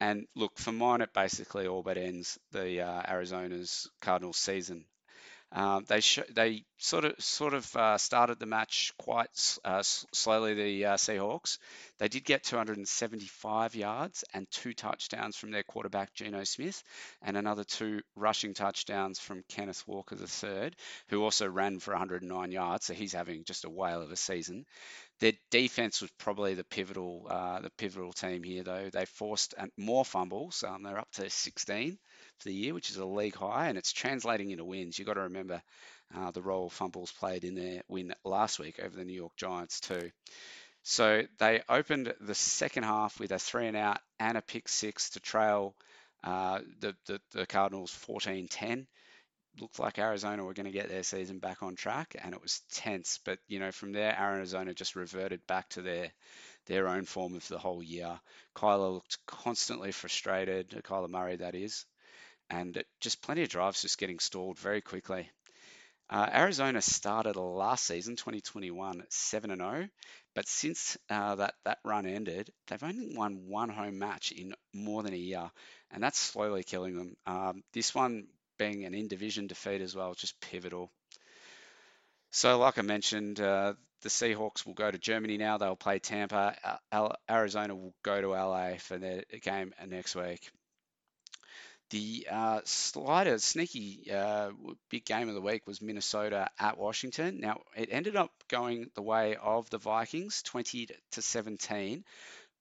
And 0.00 0.26
look, 0.36 0.58
for 0.58 0.72
mine, 0.72 1.00
it 1.00 1.12
basically 1.14 1.66
all 1.66 1.82
but 1.82 1.98
ends 1.98 2.38
the 2.52 2.82
uh, 2.82 3.02
Arizona's 3.08 3.88
Cardinals 4.00 4.36
season. 4.38 4.84
Um, 5.50 5.84
they 5.88 6.00
they 6.30 6.64
sort 6.76 7.06
of 7.06 7.14
sort 7.18 7.54
of 7.54 7.74
uh, 7.74 7.96
started 7.96 8.38
the 8.38 8.46
match 8.46 8.92
quite 8.98 9.58
uh, 9.64 9.82
slowly. 9.82 10.52
The 10.54 10.84
uh, 10.84 10.96
Seahawks 10.96 11.56
they 11.98 12.08
did 12.08 12.24
get 12.24 12.44
275 12.44 13.74
yards 13.74 14.24
and 14.34 14.48
two 14.50 14.74
touchdowns 14.74 15.36
from 15.36 15.50
their 15.50 15.62
quarterback 15.62 16.12
Geno 16.12 16.44
Smith, 16.44 16.82
and 17.22 17.36
another 17.36 17.64
two 17.64 18.02
rushing 18.14 18.52
touchdowns 18.52 19.18
from 19.18 19.42
Kenneth 19.48 19.82
Walker 19.86 20.16
III, 20.16 20.72
who 21.08 21.22
also 21.24 21.48
ran 21.48 21.78
for 21.78 21.92
109 21.92 22.52
yards. 22.52 22.86
So 22.86 22.94
he's 22.94 23.14
having 23.14 23.44
just 23.44 23.64
a 23.64 23.70
whale 23.70 24.02
of 24.02 24.12
a 24.12 24.16
season. 24.16 24.66
Their 25.20 25.32
defense 25.50 26.02
was 26.02 26.10
probably 26.18 26.54
the 26.54 26.64
pivotal 26.64 27.26
uh, 27.28 27.60
the 27.60 27.70
pivotal 27.70 28.12
team 28.12 28.42
here, 28.42 28.64
though. 28.64 28.90
They 28.92 29.06
forced 29.06 29.54
more 29.78 30.04
fumbles. 30.04 30.62
Um, 30.62 30.82
they're 30.82 30.98
up 30.98 31.10
to 31.12 31.30
16 31.30 31.98
for 32.38 32.48
the 32.48 32.54
year, 32.54 32.74
which 32.74 32.90
is 32.90 32.96
a 32.96 33.04
league 33.04 33.36
high, 33.36 33.68
and 33.68 33.78
it's 33.78 33.92
translating 33.92 34.50
into 34.50 34.64
wins. 34.64 34.98
You've 34.98 35.08
got 35.08 35.14
to 35.14 35.22
remember 35.22 35.62
uh, 36.16 36.30
the 36.30 36.42
role 36.42 36.70
fumbles 36.70 37.12
played 37.12 37.44
in 37.44 37.54
their 37.54 37.82
win 37.88 38.14
last 38.24 38.58
week 38.58 38.80
over 38.82 38.96
the 38.96 39.04
New 39.04 39.14
York 39.14 39.36
Giants 39.36 39.80
too. 39.80 40.10
So 40.82 41.22
they 41.38 41.62
opened 41.68 42.14
the 42.20 42.34
second 42.34 42.84
half 42.84 43.20
with 43.20 43.32
a 43.32 43.38
three 43.38 43.66
and 43.66 43.76
out 43.76 44.00
and 44.18 44.38
a 44.38 44.42
pick 44.42 44.68
six 44.68 45.10
to 45.10 45.20
trail 45.20 45.74
uh, 46.24 46.60
the, 46.80 46.96
the, 47.06 47.20
the 47.32 47.46
Cardinals 47.46 47.92
14-10 48.08 48.86
looked 49.60 49.78
like 49.78 49.98
Arizona 49.98 50.44
were 50.44 50.54
going 50.54 50.66
to 50.66 50.72
get 50.72 50.88
their 50.88 51.02
season 51.02 51.38
back 51.38 51.62
on 51.62 51.74
track, 51.74 52.14
and 52.22 52.32
it 52.34 52.40
was 52.40 52.62
tense. 52.72 53.18
But 53.24 53.38
you 53.48 53.58
know, 53.58 53.72
from 53.72 53.92
there, 53.92 54.16
Arizona 54.18 54.74
just 54.74 54.96
reverted 54.96 55.46
back 55.46 55.68
to 55.70 55.82
their 55.82 56.10
their 56.66 56.88
own 56.88 57.04
form 57.04 57.34
of 57.34 57.46
the 57.48 57.58
whole 57.58 57.82
year. 57.82 58.20
Kyler 58.54 58.92
looked 58.92 59.18
constantly 59.26 59.90
frustrated, 59.90 60.70
Kyler 60.84 61.08
Murray, 61.08 61.36
that 61.36 61.54
is, 61.54 61.86
and 62.50 62.82
just 63.00 63.22
plenty 63.22 63.42
of 63.42 63.48
drives 63.48 63.82
just 63.82 63.98
getting 63.98 64.18
stalled 64.18 64.58
very 64.58 64.80
quickly. 64.80 65.28
Uh, 66.10 66.28
Arizona 66.32 66.80
started 66.80 67.36
last 67.36 67.84
season, 67.84 68.16
2021, 68.16 69.04
7 69.10 69.56
0, 69.56 69.88
but 70.34 70.48
since 70.48 70.96
uh, 71.10 71.34
that 71.34 71.54
that 71.64 71.78
run 71.84 72.06
ended, 72.06 72.50
they've 72.66 72.82
only 72.82 73.14
won 73.14 73.48
one 73.48 73.68
home 73.68 73.98
match 73.98 74.32
in 74.32 74.54
more 74.72 75.02
than 75.02 75.12
a 75.12 75.18
year, 75.18 75.50
and 75.90 76.02
that's 76.02 76.18
slowly 76.18 76.62
killing 76.64 76.96
them. 76.96 77.16
Um, 77.26 77.62
this 77.74 77.94
one 77.94 78.28
being 78.58 78.84
an 78.84 78.94
in 78.94 79.08
division 79.08 79.48
defeat 79.48 79.82
as 79.82 79.94
well, 79.94 80.14
just 80.14 80.40
pivotal. 80.40 80.90
So, 82.30 82.58
like 82.58 82.78
I 82.78 82.82
mentioned, 82.82 83.40
uh, 83.40 83.74
the 84.02 84.08
Seahawks 84.08 84.64
will 84.64 84.74
go 84.74 84.90
to 84.90 84.98
Germany 84.98 85.36
now. 85.38 85.58
They'll 85.58 85.76
play 85.76 85.98
Tampa. 85.98 86.78
Arizona 87.30 87.74
will 87.74 87.94
go 88.02 88.20
to 88.20 88.28
LA 88.28 88.76
for 88.78 88.96
their 88.96 89.24
game 89.42 89.74
next 89.86 90.14
week. 90.14 90.50
The 91.90 92.26
uh, 92.30 92.60
slider, 92.64 93.38
sneaky 93.38 94.10
uh, 94.12 94.50
big 94.90 95.06
game 95.06 95.28
of 95.28 95.34
the 95.34 95.40
week 95.40 95.66
was 95.66 95.80
Minnesota 95.80 96.50
at 96.58 96.76
Washington. 96.76 97.40
Now, 97.40 97.62
it 97.76 97.88
ended 97.90 98.14
up 98.14 98.30
going 98.48 98.90
the 98.94 99.02
way 99.02 99.36
of 99.36 99.70
the 99.70 99.78
Vikings, 99.78 100.42
20 100.42 100.88
to 101.12 101.22
17, 101.22 102.04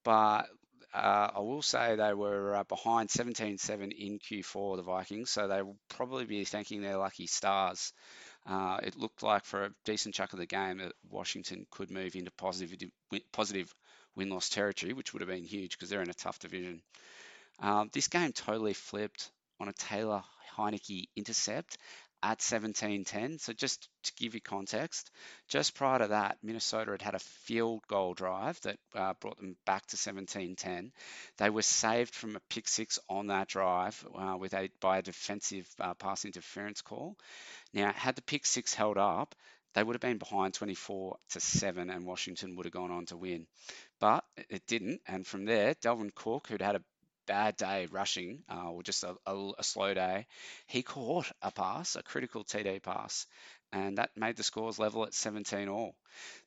but 0.06 0.48
uh, 0.94 1.30
I 1.36 1.40
will 1.40 1.62
say 1.62 1.96
they 1.96 2.14
were 2.14 2.56
uh, 2.56 2.64
behind 2.64 3.10
17-7 3.10 3.92
in 3.92 4.20
Q4, 4.20 4.78
the 4.78 4.84
Vikings, 4.84 5.30
so 5.30 5.48
they 5.48 5.62
will 5.62 5.78
probably 5.90 6.26
be 6.26 6.46
thanking 6.46 6.82
their 6.82 6.98
lucky 6.98 7.28
stars. 7.28 7.92
Uh, 8.46 8.80
it 8.82 8.96
looked 8.96 9.24
like 9.24 9.44
for 9.44 9.66
a 9.66 9.72
decent 9.84 10.16
chunk 10.16 10.32
of 10.32 10.40
the 10.40 10.46
game 10.46 10.78
that 10.78 10.94
Washington 11.10 11.68
could 11.70 11.92
move 11.92 12.16
into 12.16 12.32
positive 12.32 12.74
positive 13.34 13.74
win-loss 14.16 14.50
territory, 14.50 14.94
which 14.94 15.14
would 15.14 15.22
have 15.22 15.30
been 15.30 15.44
huge 15.44 15.72
because 15.72 15.90
they're 15.90 16.02
in 16.02 16.10
a 16.10 16.14
tough 16.14 16.40
division. 16.40 16.82
Um, 17.60 17.90
this 17.94 18.08
game 18.08 18.32
totally 18.32 18.74
flipped 18.74 19.32
on 19.60 19.68
a 19.68 19.74
Taylor 19.74 20.24
Heinicke 20.56 21.10
intercept 21.16 21.78
at 22.24 22.40
17-10. 22.40 23.40
So 23.40 23.54
just 23.54 23.90
to 24.04 24.14
give 24.18 24.34
you 24.34 24.42
context, 24.42 25.12
just 25.48 25.76
prior 25.76 26.00
to 26.00 26.08
that, 26.08 26.38
Minnesota 26.42 26.92
had 26.92 27.02
had 27.02 27.16
a 27.16 27.20
field 27.20 27.82
goal 27.88 28.14
drive 28.14 28.60
that 28.62 28.78
uh, 28.96 29.14
brought 29.20 29.38
them 29.38 29.56
back 29.66 29.86
to 29.88 29.98
17-10. 29.98 30.92
They 31.38 31.50
were 31.50 31.62
saved 31.62 32.16
from 32.16 32.36
a 32.36 32.42
pick 32.50 32.68
six 32.68 32.98
on 33.10 33.28
that 33.28 33.48
drive 33.48 34.04
uh, 34.16 34.36
with 34.38 34.54
a 34.54 34.70
by 34.80 35.00
a 35.00 35.04
defensive 35.04 35.68
uh, 35.80 35.94
pass 35.94 36.26
interference 36.26 36.82
call. 36.82 37.18
Now, 37.74 37.92
had 37.92 38.16
the 38.16 38.22
pick 38.24 38.46
six 38.46 38.74
held 38.74 38.98
up, 38.98 39.36
they 39.74 39.84
would 39.84 39.94
have 39.94 40.02
been 40.02 40.18
behind 40.18 40.56
24 40.56 41.18
to 41.32 41.40
7 41.40 41.90
and 41.92 42.06
Washington 42.06 42.56
would 42.56 42.66
have 42.66 42.74
gone 42.74 42.90
on 42.90 43.06
to 43.08 43.18
win. 43.18 43.46
But 44.00 44.24
it 44.50 44.66
didn't. 44.66 45.02
And 45.08 45.26
from 45.26 45.46
there, 45.46 45.76
Dalvin 45.76 46.16
Cook, 46.16 46.48
who'd 46.48 46.64
had 46.64 46.78
a 46.78 46.82
bad 47.28 47.56
day 47.58 47.88
rushing 47.92 48.40
uh, 48.50 48.72
or 48.72 48.84
just 48.84 49.04
a, 49.04 49.16
a, 49.26 49.52
a, 49.60 49.64
slow 49.64 49.94
day, 49.94 50.26
he 50.66 50.82
caught 50.82 51.32
a 51.42 51.52
pass, 51.52 51.96
a 51.96 52.04
critical 52.04 52.44
TD 52.44 52.82
pass, 52.82 53.28
and 53.72 53.98
that 53.98 54.12
made 54.16 54.36
the 54.36 54.44
scores 54.44 54.80
level 54.80 55.06
at 55.06 55.14
17 55.14 55.68
all. 55.68 55.96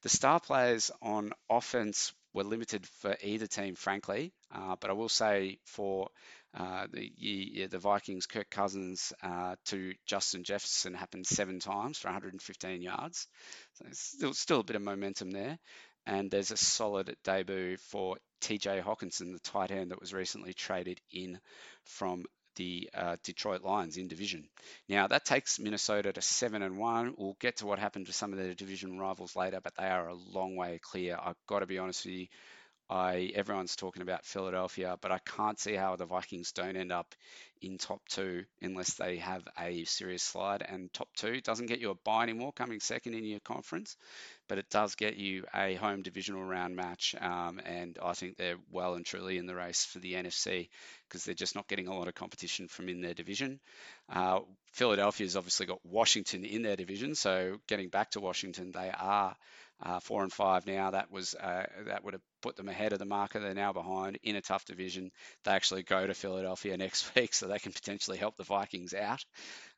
The 0.02 0.08
star 0.08 0.40
players 0.40 0.90
on 1.02 1.32
offense 1.49 2.12
were 2.32 2.44
limited 2.44 2.87
for 3.00 3.16
either 3.22 3.46
team, 3.46 3.75
frankly, 3.75 4.32
uh, 4.52 4.76
but 4.80 4.90
I 4.90 4.94
will 4.94 5.08
say 5.08 5.58
for 5.66 6.08
uh, 6.54 6.87
the 6.92 7.68
the 7.70 7.78
Vikings, 7.78 8.26
Kirk 8.26 8.50
Cousins 8.50 9.12
uh, 9.22 9.54
to 9.66 9.94
Justin 10.06 10.42
Jefferson 10.42 10.94
happened 10.94 11.26
seven 11.26 11.60
times 11.60 11.99
for 11.99 12.08
115 12.08 12.82
yards. 12.82 13.28
So 13.75 13.84
still, 13.92 14.34
still 14.34 14.60
a 14.60 14.64
bit 14.64 14.76
of 14.76 14.82
momentum 14.82 15.30
there 15.30 15.58
and 16.06 16.30
there's 16.30 16.50
a 16.50 16.56
solid 16.56 17.14
debut 17.25 17.76
for 17.76 18.16
TJ 18.40 18.82
Hockenson, 18.82 19.32
the 19.32 19.40
tight 19.40 19.70
end 19.70 19.90
that 19.90 20.00
was 20.00 20.12
recently 20.12 20.52
traded 20.52 21.00
in 21.12 21.38
from 21.85 22.25
the 22.56 22.90
uh, 22.94 23.16
Detroit 23.23 23.62
Lions 23.62 23.97
in 23.97 24.09
division. 24.09 24.49
Now 24.88 25.06
that 25.06 25.25
takes 25.25 25.59
Minnesota 25.59 26.12
to 26.12 26.23
seven 26.23 26.62
and 26.62 26.78
one. 26.78 27.14
We'll 27.16 27.37
get 27.40 27.59
to 27.59 27.66
what 27.66 27.78
happened 27.78 28.06
to 28.06 28.12
some 28.12 28.32
of 28.32 28.38
their 28.38 28.54
division 28.54 28.99
rivals 28.99 29.37
later, 29.37 29.61
but 29.62 29.75
they 29.76 29.87
are 29.87 30.09
a 30.09 30.14
long 30.14 30.56
way 30.56 30.80
clear. 30.82 31.16
I've 31.20 31.37
got 31.47 31.61
to 31.61 31.66
be 31.66 31.78
honest 31.78 32.04
with 32.04 32.14
you. 32.14 32.26
I 32.90 33.30
everyone's 33.37 33.76
talking 33.76 34.02
about 34.02 34.26
Philadelphia, 34.26 34.97
but 35.00 35.12
I 35.12 35.18
can't 35.18 35.59
see 35.59 35.75
how 35.75 35.94
the 35.94 36.06
Vikings 36.06 36.50
don't 36.50 36.76
end 36.76 36.90
up 36.90 37.14
in 37.62 37.78
top 37.78 38.00
two 38.09 38.44
unless 38.61 38.94
they 38.94 39.18
have 39.18 39.47
a 39.59 39.85
serious 39.85 40.25
slide. 40.25 40.62
And 40.68 40.92
top 40.92 41.09
two 41.14 41.40
doesn't 41.40 41.66
get 41.66 41.78
you 41.78 41.90
a 41.90 41.94
bye 41.94 42.25
anymore, 42.25 42.52
coming 42.52 42.80
second 42.80 43.14
in 43.14 43.25
your 43.25 43.38
conference, 43.40 43.97
but 44.49 44.59
it 44.59 44.68
does 44.70 44.97
get 44.97 45.16
you 45.16 45.44
a 45.54 45.75
home 45.75 46.02
divisional 46.02 46.42
round 46.42 46.75
match. 46.75 47.14
Um, 47.20 47.61
and 47.64 47.97
I 48.02 48.14
think 48.14 48.37
they're 48.37 48.59
well 48.73 48.94
and 48.94 49.06
truly 49.06 49.38
in 49.38 49.47
the 49.47 49.54
race 49.54 49.85
for 49.85 50.00
the 50.00 50.14
NFC 50.14 50.68
because 51.09 51.25
they're 51.25 51.35
just 51.35 51.54
not 51.54 51.68
getting 51.68 51.87
a 51.87 51.97
lot 51.97 52.09
of 52.09 52.14
competition 52.14 52.66
from 52.66 52.88
in 52.88 53.02
their 53.02 53.14
division. 53.14 53.61
Uh, 54.09 54.40
Philadelphia's 54.73 55.37
obviously 55.37 55.66
got 55.66 55.85
Washington 55.85 56.44
in 56.44 56.62
their 56.62 56.76
division, 56.76 57.14
so 57.14 57.59
getting 57.68 57.88
back 57.88 58.11
to 58.12 58.20
Washington, 58.20 58.73
they 58.73 58.90
are 58.90 59.37
uh, 59.82 60.00
four 60.00 60.22
and 60.22 60.32
five 60.32 60.66
now. 60.66 60.90
That 60.90 61.10
was 61.10 61.34
uh, 61.34 61.64
that 61.87 62.04
would 62.04 62.14
have 62.14 62.22
put 62.42 62.56
them 62.56 62.68
ahead 62.68 62.92
of 62.92 62.99
the 62.99 63.04
market. 63.04 63.40
They're 63.40 63.54
now 63.54 63.72
behind 63.72 64.18
in 64.22 64.37
a 64.37 64.40
tough 64.40 64.64
division. 64.64 65.10
They 65.44 65.52
actually 65.52 65.82
go 65.82 66.06
to 66.06 66.14
Philadelphia 66.14 66.76
next 66.78 67.14
week, 67.14 67.34
so 67.34 67.46
they 67.46 67.58
can 67.58 67.72
potentially 67.72 68.18
help 68.18 68.37
the 68.37 68.44
Vikings 68.44 68.94
out 68.94 69.25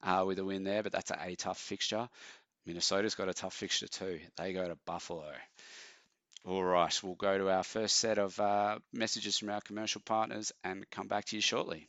uh, 0.03 0.25
with 0.27 0.39
a 0.39 0.45
win 0.45 0.65
there. 0.65 0.83
But 0.83 0.93
that's 0.93 1.11
a, 1.11 1.19
a 1.21 1.35
tough 1.37 1.59
fixture. 1.59 2.09
Minnesota's 2.67 3.15
got 3.15 3.29
a 3.29 3.35
tough 3.35 3.55
fixture 3.55 3.89
too. 3.89 4.21
They 4.37 4.53
go 4.53 4.67
to 4.67 4.79
Buffalo. 4.87 5.33
All 6.45 6.65
right, 6.65 7.03
we'll 7.05 7.15
go 7.15 7.39
to 7.39 7.51
our 7.51 7.63
first 7.63 7.97
set 7.97 8.19
of 8.19 8.39
uh, 8.41 8.79
messages 8.93 9.39
from 9.39 9.51
our 9.51 9.61
commercial 9.61 10.01
partners 10.01 10.53
and 10.65 10.89
come 10.91 11.07
back 11.07 11.27
to 11.27 11.37
you 11.37 11.43
shortly. 11.43 11.89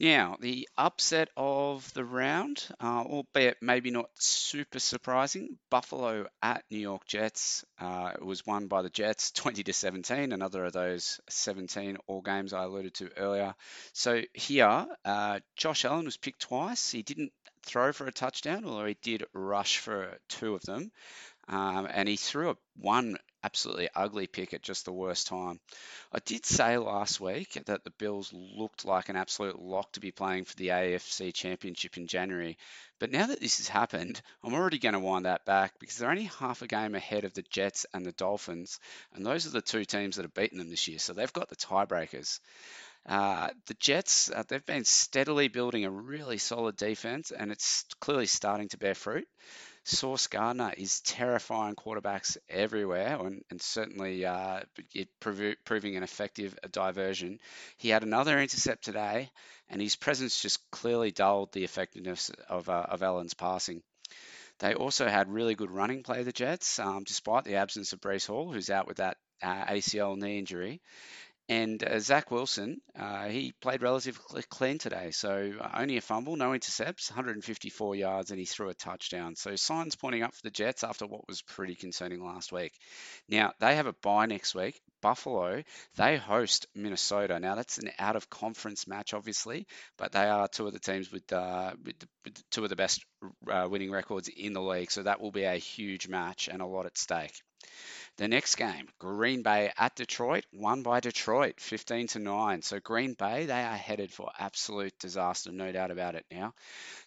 Now, 0.00 0.38
the 0.40 0.66
upset 0.78 1.28
of 1.36 1.92
the 1.92 2.06
round, 2.06 2.66
uh, 2.80 3.02
albeit 3.02 3.58
maybe 3.60 3.90
not 3.90 4.08
super 4.14 4.78
surprising, 4.78 5.58
Buffalo 5.68 6.26
at 6.40 6.64
New 6.70 6.78
York 6.78 7.04
Jets. 7.06 7.66
Uh, 7.78 8.12
was 8.22 8.46
won 8.46 8.66
by 8.66 8.80
the 8.80 8.88
Jets 8.88 9.30
20 9.32 9.62
to 9.64 9.74
17, 9.74 10.32
another 10.32 10.64
of 10.64 10.72
those 10.72 11.20
17 11.28 11.98
all 12.06 12.22
games 12.22 12.54
I 12.54 12.62
alluded 12.62 12.94
to 12.94 13.10
earlier. 13.18 13.54
So 13.92 14.22
here, 14.32 14.86
uh, 15.04 15.40
Josh 15.56 15.84
Allen 15.84 16.06
was 16.06 16.16
picked 16.16 16.40
twice. 16.40 16.90
He 16.90 17.02
didn't 17.02 17.32
throw 17.62 17.92
for 17.92 18.06
a 18.06 18.12
touchdown, 18.12 18.64
although 18.64 18.86
he 18.86 18.96
did 19.02 19.26
rush 19.34 19.78
for 19.80 20.16
two 20.30 20.54
of 20.54 20.62
them. 20.62 20.90
Um, 21.46 21.86
and 21.92 22.08
he 22.08 22.16
threw 22.16 22.50
a 22.50 22.56
one 22.76 23.18
absolutely 23.42 23.88
ugly 23.94 24.26
pick 24.26 24.54
at 24.54 24.62
just 24.62 24.84
the 24.84 24.92
worst 24.92 25.26
time. 25.26 25.60
I 26.12 26.18
did 26.18 26.44
say 26.44 26.78
last 26.78 27.20
week 27.20 27.58
that 27.66 27.84
the 27.84 27.90
Bills 27.90 28.32
looked 28.32 28.84
like 28.84 29.08
an 29.08 29.16
absolute 29.16 29.60
lock 29.60 29.92
to 29.92 30.00
be 30.00 30.10
playing 30.10 30.44
for 30.44 30.56
the 30.56 30.68
AFC 30.68 31.32
Championship 31.32 31.96
in 31.96 32.06
January. 32.06 32.58
But 32.98 33.10
now 33.10 33.26
that 33.26 33.40
this 33.40 33.58
has 33.58 33.68
happened, 33.68 34.20
I'm 34.44 34.54
already 34.54 34.78
going 34.78 34.92
to 34.92 35.00
wind 35.00 35.24
that 35.24 35.44
back 35.44 35.78
because 35.78 35.96
they're 35.96 36.10
only 36.10 36.30
half 36.38 36.62
a 36.62 36.66
game 36.66 36.94
ahead 36.94 37.24
of 37.24 37.32
the 37.34 37.44
Jets 37.50 37.86
and 37.94 38.04
the 38.04 38.12
Dolphins. 38.12 38.78
And 39.14 39.24
those 39.24 39.46
are 39.46 39.50
the 39.50 39.62
two 39.62 39.84
teams 39.84 40.16
that 40.16 40.24
have 40.24 40.34
beaten 40.34 40.58
them 40.58 40.68
this 40.68 40.86
year. 40.88 40.98
So 40.98 41.12
they've 41.12 41.32
got 41.32 41.48
the 41.48 41.56
tiebreakers. 41.56 42.40
Uh, 43.06 43.48
the 43.66 43.74
Jets, 43.74 44.30
uh, 44.30 44.42
they've 44.46 44.66
been 44.66 44.84
steadily 44.84 45.48
building 45.48 45.84
a 45.84 45.90
really 45.90 46.38
solid 46.38 46.76
defense, 46.76 47.30
and 47.30 47.50
it's 47.50 47.84
clearly 48.00 48.26
starting 48.26 48.68
to 48.68 48.78
bear 48.78 48.94
fruit. 48.94 49.26
Sauce 49.84 50.26
Gardner 50.26 50.72
is 50.76 51.00
terrifying 51.00 51.74
quarterbacks 51.74 52.36
everywhere, 52.48 53.16
and, 53.20 53.44
and 53.50 53.60
certainly 53.60 54.24
uh, 54.24 54.60
it 54.94 55.08
prov- 55.20 55.56
proving 55.64 55.96
an 55.96 56.02
effective 56.02 56.58
diversion. 56.70 57.40
He 57.76 57.88
had 57.88 58.02
another 58.02 58.38
intercept 58.38 58.84
today, 58.84 59.30
and 59.68 59.80
his 59.80 59.96
presence 59.96 60.40
just 60.40 60.70
clearly 60.70 61.10
dulled 61.10 61.52
the 61.52 61.64
effectiveness 61.64 62.30
of, 62.48 62.68
uh, 62.68 62.86
of 62.88 63.02
Allen's 63.02 63.34
passing. 63.34 63.82
They 64.58 64.74
also 64.74 65.08
had 65.08 65.32
really 65.32 65.54
good 65.54 65.70
running 65.70 66.02
play, 66.02 66.22
the 66.22 66.32
Jets, 66.32 66.78
um, 66.78 67.04
despite 67.04 67.44
the 67.44 67.56
absence 67.56 67.92
of 67.92 68.00
Breece 68.00 68.26
Hall, 68.26 68.52
who's 68.52 68.70
out 68.70 68.86
with 68.86 68.98
that 68.98 69.16
uh, 69.42 69.64
ACL 69.66 70.16
knee 70.16 70.38
injury. 70.38 70.80
And 71.50 71.82
uh, 71.82 71.98
Zach 71.98 72.30
Wilson, 72.30 72.80
uh, 72.96 73.26
he 73.26 73.52
played 73.60 73.82
relatively 73.82 74.44
clean 74.48 74.78
today. 74.78 75.10
So 75.10 75.52
uh, 75.60 75.70
only 75.74 75.96
a 75.96 76.00
fumble, 76.00 76.36
no 76.36 76.54
intercepts, 76.54 77.10
154 77.10 77.96
yards, 77.96 78.30
and 78.30 78.38
he 78.38 78.46
threw 78.46 78.68
a 78.68 78.74
touchdown. 78.74 79.34
So 79.34 79.56
signs 79.56 79.96
pointing 79.96 80.22
up 80.22 80.32
for 80.32 80.42
the 80.44 80.52
Jets 80.52 80.84
after 80.84 81.08
what 81.08 81.26
was 81.26 81.42
pretty 81.42 81.74
concerning 81.74 82.24
last 82.24 82.52
week. 82.52 82.72
Now, 83.28 83.52
they 83.58 83.74
have 83.74 83.88
a 83.88 83.94
bye 83.94 84.26
next 84.26 84.54
week. 84.54 84.80
Buffalo, 85.02 85.64
they 85.96 86.18
host 86.18 86.68
Minnesota. 86.76 87.40
Now, 87.40 87.56
that's 87.56 87.78
an 87.78 87.90
out 87.98 88.14
of 88.14 88.30
conference 88.30 88.86
match, 88.86 89.12
obviously, 89.12 89.66
but 89.98 90.12
they 90.12 90.28
are 90.28 90.46
two 90.46 90.68
of 90.68 90.72
the 90.72 90.78
teams 90.78 91.10
with, 91.10 91.32
uh, 91.32 91.72
with, 91.84 91.98
the, 91.98 92.06
with 92.24 92.50
two 92.50 92.62
of 92.62 92.70
the 92.70 92.76
best 92.76 93.04
uh, 93.50 93.66
winning 93.68 93.90
records 93.90 94.28
in 94.28 94.52
the 94.52 94.62
league. 94.62 94.92
So 94.92 95.02
that 95.02 95.20
will 95.20 95.32
be 95.32 95.42
a 95.42 95.56
huge 95.56 96.06
match 96.06 96.48
and 96.48 96.62
a 96.62 96.66
lot 96.66 96.86
at 96.86 96.96
stake. 96.96 97.42
The 98.16 98.28
next 98.28 98.56
game, 98.56 98.88
Green 98.98 99.42
Bay 99.42 99.72
at 99.78 99.96
Detroit, 99.96 100.44
won 100.52 100.82
by 100.82 101.00
Detroit, 101.00 101.60
15 101.60 102.06
to 102.08 102.18
9. 102.18 102.62
So 102.62 102.78
Green 102.78 103.14
Bay, 103.14 103.46
they 103.46 103.62
are 103.62 103.76
headed 103.76 104.12
for 104.12 104.30
absolute 104.38 104.98
disaster, 104.98 105.50
no 105.52 105.72
doubt 105.72 105.90
about 105.90 106.14
it 106.14 106.26
now. 106.30 106.54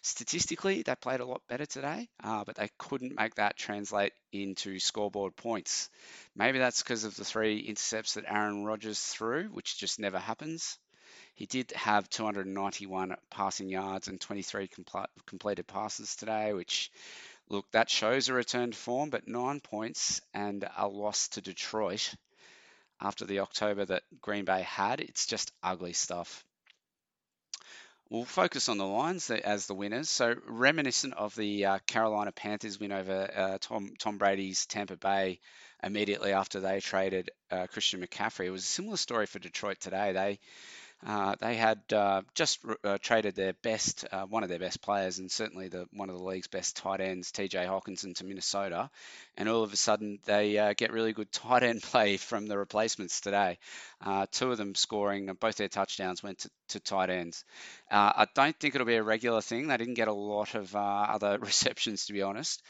Statistically, 0.02 0.82
they 0.82 0.94
played 0.96 1.20
a 1.20 1.26
lot 1.26 1.42
better 1.48 1.66
today, 1.66 2.08
uh, 2.22 2.44
but 2.44 2.56
they 2.56 2.70
couldn't 2.78 3.16
make 3.16 3.36
that 3.36 3.56
translate 3.56 4.12
into 4.32 4.78
scoreboard 4.80 5.36
points. 5.36 5.90
Maybe 6.36 6.58
that's 6.58 6.82
because 6.82 7.04
of 7.04 7.16
the 7.16 7.24
three 7.24 7.58
intercepts 7.60 8.14
that 8.14 8.24
Aaron 8.28 8.64
Rodgers 8.64 9.00
threw, 9.00 9.44
which 9.48 9.78
just 9.78 9.98
never 10.00 10.18
happens. 10.18 10.78
He 11.34 11.46
did 11.46 11.72
have 11.72 12.08
291 12.10 13.16
passing 13.30 13.68
yards 13.68 14.08
and 14.08 14.20
23 14.20 14.68
compl- 14.68 15.06
completed 15.26 15.66
passes 15.66 16.16
today, 16.16 16.52
which 16.52 16.90
Look, 17.48 17.70
that 17.72 17.90
shows 17.90 18.28
a 18.28 18.34
return 18.34 18.70
to 18.70 18.76
form, 18.76 19.10
but 19.10 19.28
nine 19.28 19.60
points 19.60 20.20
and 20.32 20.66
a 20.76 20.88
loss 20.88 21.28
to 21.28 21.40
Detroit 21.40 22.14
after 23.00 23.26
the 23.26 23.40
October 23.40 23.84
that 23.84 24.02
Green 24.20 24.44
Bay 24.44 24.62
had. 24.62 25.00
It's 25.00 25.26
just 25.26 25.52
ugly 25.62 25.92
stuff. 25.92 26.44
We'll 28.10 28.24
focus 28.24 28.68
on 28.68 28.78
the 28.78 28.86
Lions 28.86 29.30
as 29.30 29.66
the 29.66 29.74
winners. 29.74 30.08
So 30.10 30.34
reminiscent 30.46 31.14
of 31.14 31.34
the 31.34 31.66
uh, 31.66 31.78
Carolina 31.86 32.32
Panthers 32.32 32.78
win 32.78 32.92
over 32.92 33.30
uh, 33.34 33.58
Tom 33.60 33.94
Tom 33.98 34.18
Brady's 34.18 34.66
Tampa 34.66 34.96
Bay 34.96 35.40
immediately 35.82 36.32
after 36.32 36.60
they 36.60 36.80
traded 36.80 37.30
uh, 37.50 37.66
Christian 37.66 38.02
McCaffrey. 38.02 38.46
It 38.46 38.50
was 38.50 38.62
a 38.62 38.66
similar 38.66 38.98
story 38.98 39.26
for 39.26 39.38
Detroit 39.38 39.80
today. 39.80 40.12
They 40.12 40.38
uh, 41.06 41.34
they 41.38 41.54
had 41.54 41.80
uh, 41.92 42.22
just 42.34 42.60
uh, 42.82 42.96
traded 43.00 43.34
their 43.34 43.52
best, 43.52 44.06
uh, 44.10 44.24
one 44.24 44.42
of 44.42 44.48
their 44.48 44.58
best 44.58 44.80
players, 44.80 45.18
and 45.18 45.30
certainly 45.30 45.68
the 45.68 45.86
one 45.92 46.08
of 46.08 46.16
the 46.16 46.24
league's 46.24 46.46
best 46.46 46.76
tight 46.76 47.00
ends, 47.00 47.30
T.J. 47.30 47.66
Hockenson, 47.66 48.14
to 48.16 48.24
Minnesota, 48.24 48.88
and 49.36 49.48
all 49.48 49.62
of 49.62 49.72
a 49.72 49.76
sudden 49.76 50.18
they 50.24 50.56
uh, 50.56 50.72
get 50.74 50.92
really 50.92 51.12
good 51.12 51.30
tight 51.32 51.62
end 51.62 51.82
play 51.82 52.16
from 52.16 52.46
the 52.46 52.56
replacements 52.56 53.20
today. 53.20 53.58
Two 54.30 54.50
of 54.50 54.58
them 54.58 54.74
scoring, 54.74 55.30
both 55.38 55.56
their 55.56 55.68
touchdowns 55.68 56.22
went 56.22 56.38
to, 56.38 56.50
to 56.68 56.80
tight 56.80 57.10
ends. 57.10 57.44
I 57.90 58.26
don't 58.34 58.58
think 58.58 58.74
it'll 58.74 58.86
be 58.86 58.96
a 58.96 59.02
regular 59.02 59.40
thing. 59.40 59.68
They 59.68 59.76
didn't 59.76 59.94
get 59.94 60.08
a 60.08 60.12
lot 60.12 60.54
of 60.54 60.74
other 60.74 61.38
receptions, 61.40 62.06
to 62.06 62.12
be 62.14 62.22
honest, 62.22 62.62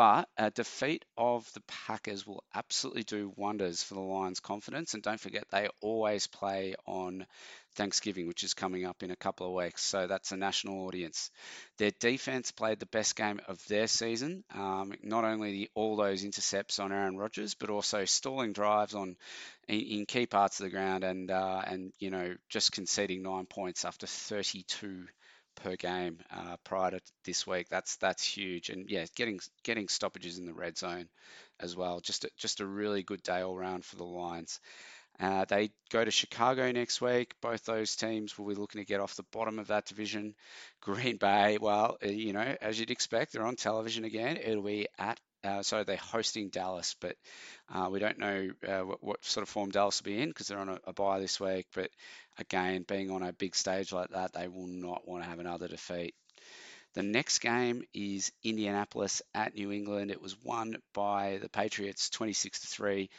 but 0.00 0.30
a 0.38 0.50
defeat 0.50 1.04
of 1.18 1.52
the 1.52 1.60
Packers 1.86 2.26
will 2.26 2.42
absolutely 2.54 3.02
do 3.02 3.34
wonders 3.36 3.82
for 3.82 3.92
the 3.92 4.00
Lions' 4.00 4.40
confidence. 4.40 4.94
And 4.94 5.02
don't 5.02 5.20
forget, 5.20 5.44
they 5.50 5.68
always 5.82 6.26
play 6.26 6.74
on 6.86 7.26
Thanksgiving, 7.74 8.26
which 8.26 8.42
is 8.42 8.54
coming 8.54 8.86
up 8.86 9.02
in 9.02 9.10
a 9.10 9.16
couple 9.16 9.46
of 9.46 9.52
weeks. 9.52 9.82
So 9.82 10.06
that's 10.06 10.32
a 10.32 10.38
national 10.38 10.86
audience. 10.86 11.30
Their 11.76 11.90
defense 12.00 12.50
played 12.50 12.78
the 12.78 12.86
best 12.86 13.14
game 13.14 13.42
of 13.46 13.62
their 13.68 13.86
season. 13.86 14.42
Um, 14.54 14.94
not 15.02 15.24
only 15.24 15.50
the, 15.52 15.70
all 15.74 15.96
those 15.96 16.24
intercepts 16.24 16.78
on 16.78 16.92
Aaron 16.92 17.18
Rodgers, 17.18 17.52
but 17.52 17.68
also 17.68 18.06
stalling 18.06 18.54
drives 18.54 18.94
on 18.94 19.18
in, 19.68 19.80
in 19.80 20.06
key 20.06 20.24
parts 20.24 20.60
of 20.60 20.64
the 20.64 20.70
ground 20.70 21.04
and 21.04 21.30
uh, 21.30 21.60
and 21.66 21.92
you 21.98 22.10
know 22.10 22.36
just 22.48 22.72
conceding 22.72 23.22
nine 23.22 23.44
points 23.44 23.84
after 23.84 24.06
32 24.06 25.06
per 25.62 25.76
game 25.76 26.18
uh, 26.30 26.56
prior 26.64 26.90
to 26.92 27.00
this 27.24 27.46
week. 27.46 27.68
That's 27.68 27.96
that's 27.96 28.24
huge, 28.24 28.70
and 28.70 28.90
yeah, 28.90 29.06
getting 29.14 29.40
getting 29.62 29.88
stoppages 29.88 30.38
in 30.38 30.46
the 30.46 30.54
red 30.54 30.78
zone 30.78 31.08
as 31.60 31.76
well. 31.76 32.00
Just 32.00 32.24
a, 32.24 32.30
just 32.36 32.60
a 32.60 32.66
really 32.66 33.02
good 33.02 33.22
day 33.22 33.40
all 33.40 33.56
round 33.56 33.84
for 33.84 33.96
the 33.96 34.04
Lions. 34.04 34.60
Uh, 35.20 35.44
they 35.44 35.70
go 35.90 36.02
to 36.02 36.10
Chicago 36.10 36.72
next 36.72 37.00
week. 37.02 37.34
Both 37.42 37.64
those 37.64 37.94
teams 37.94 38.38
will 38.38 38.46
be 38.48 38.54
looking 38.54 38.80
to 38.80 38.86
get 38.86 39.00
off 39.00 39.16
the 39.16 39.24
bottom 39.32 39.58
of 39.58 39.66
that 39.66 39.84
division. 39.86 40.34
Green 40.80 41.18
Bay, 41.18 41.58
well, 41.60 41.98
uh, 42.02 42.08
you 42.08 42.32
know, 42.32 42.56
as 42.60 42.80
you'd 42.80 42.90
expect, 42.90 43.32
they're 43.32 43.46
on 43.46 43.56
television 43.56 44.04
again. 44.04 44.38
It'll 44.38 44.62
be 44.62 44.86
at 44.98 45.20
uh, 45.44 45.62
so 45.62 45.84
they're 45.84 45.96
hosting 45.96 46.48
Dallas, 46.48 46.94
but 47.00 47.16
uh, 47.72 47.88
we 47.90 47.98
don't 47.98 48.18
know 48.18 48.50
uh, 48.66 48.80
what, 48.80 49.02
what, 49.02 49.24
sort 49.24 49.42
of 49.42 49.48
form 49.48 49.70
Dallas 49.70 50.02
will 50.02 50.12
be 50.12 50.20
in 50.22 50.28
because 50.28 50.48
they're 50.48 50.58
on 50.58 50.68
a, 50.68 50.78
a 50.84 50.92
bye 50.92 51.20
this 51.20 51.40
week. 51.40 51.66
But 51.74 51.90
again, 52.38 52.84
being 52.86 53.10
on 53.10 53.22
a 53.22 53.32
big 53.32 53.54
stage 53.56 53.92
like 53.92 54.10
that, 54.10 54.32
they 54.32 54.48
will 54.48 54.66
not 54.66 55.08
want 55.08 55.22
to 55.22 55.28
have 55.28 55.38
another 55.38 55.68
defeat. 55.68 56.14
The 56.94 57.02
next 57.02 57.38
game 57.38 57.82
is 57.94 58.32
Indianapolis 58.42 59.22
at 59.34 59.54
New 59.54 59.70
England. 59.70 60.10
It 60.10 60.20
was 60.20 60.36
won 60.42 60.76
by 60.92 61.38
the 61.40 61.48
Patriots 61.48 62.10
26 62.10 62.60
to 62.60 62.66
3 62.66 63.10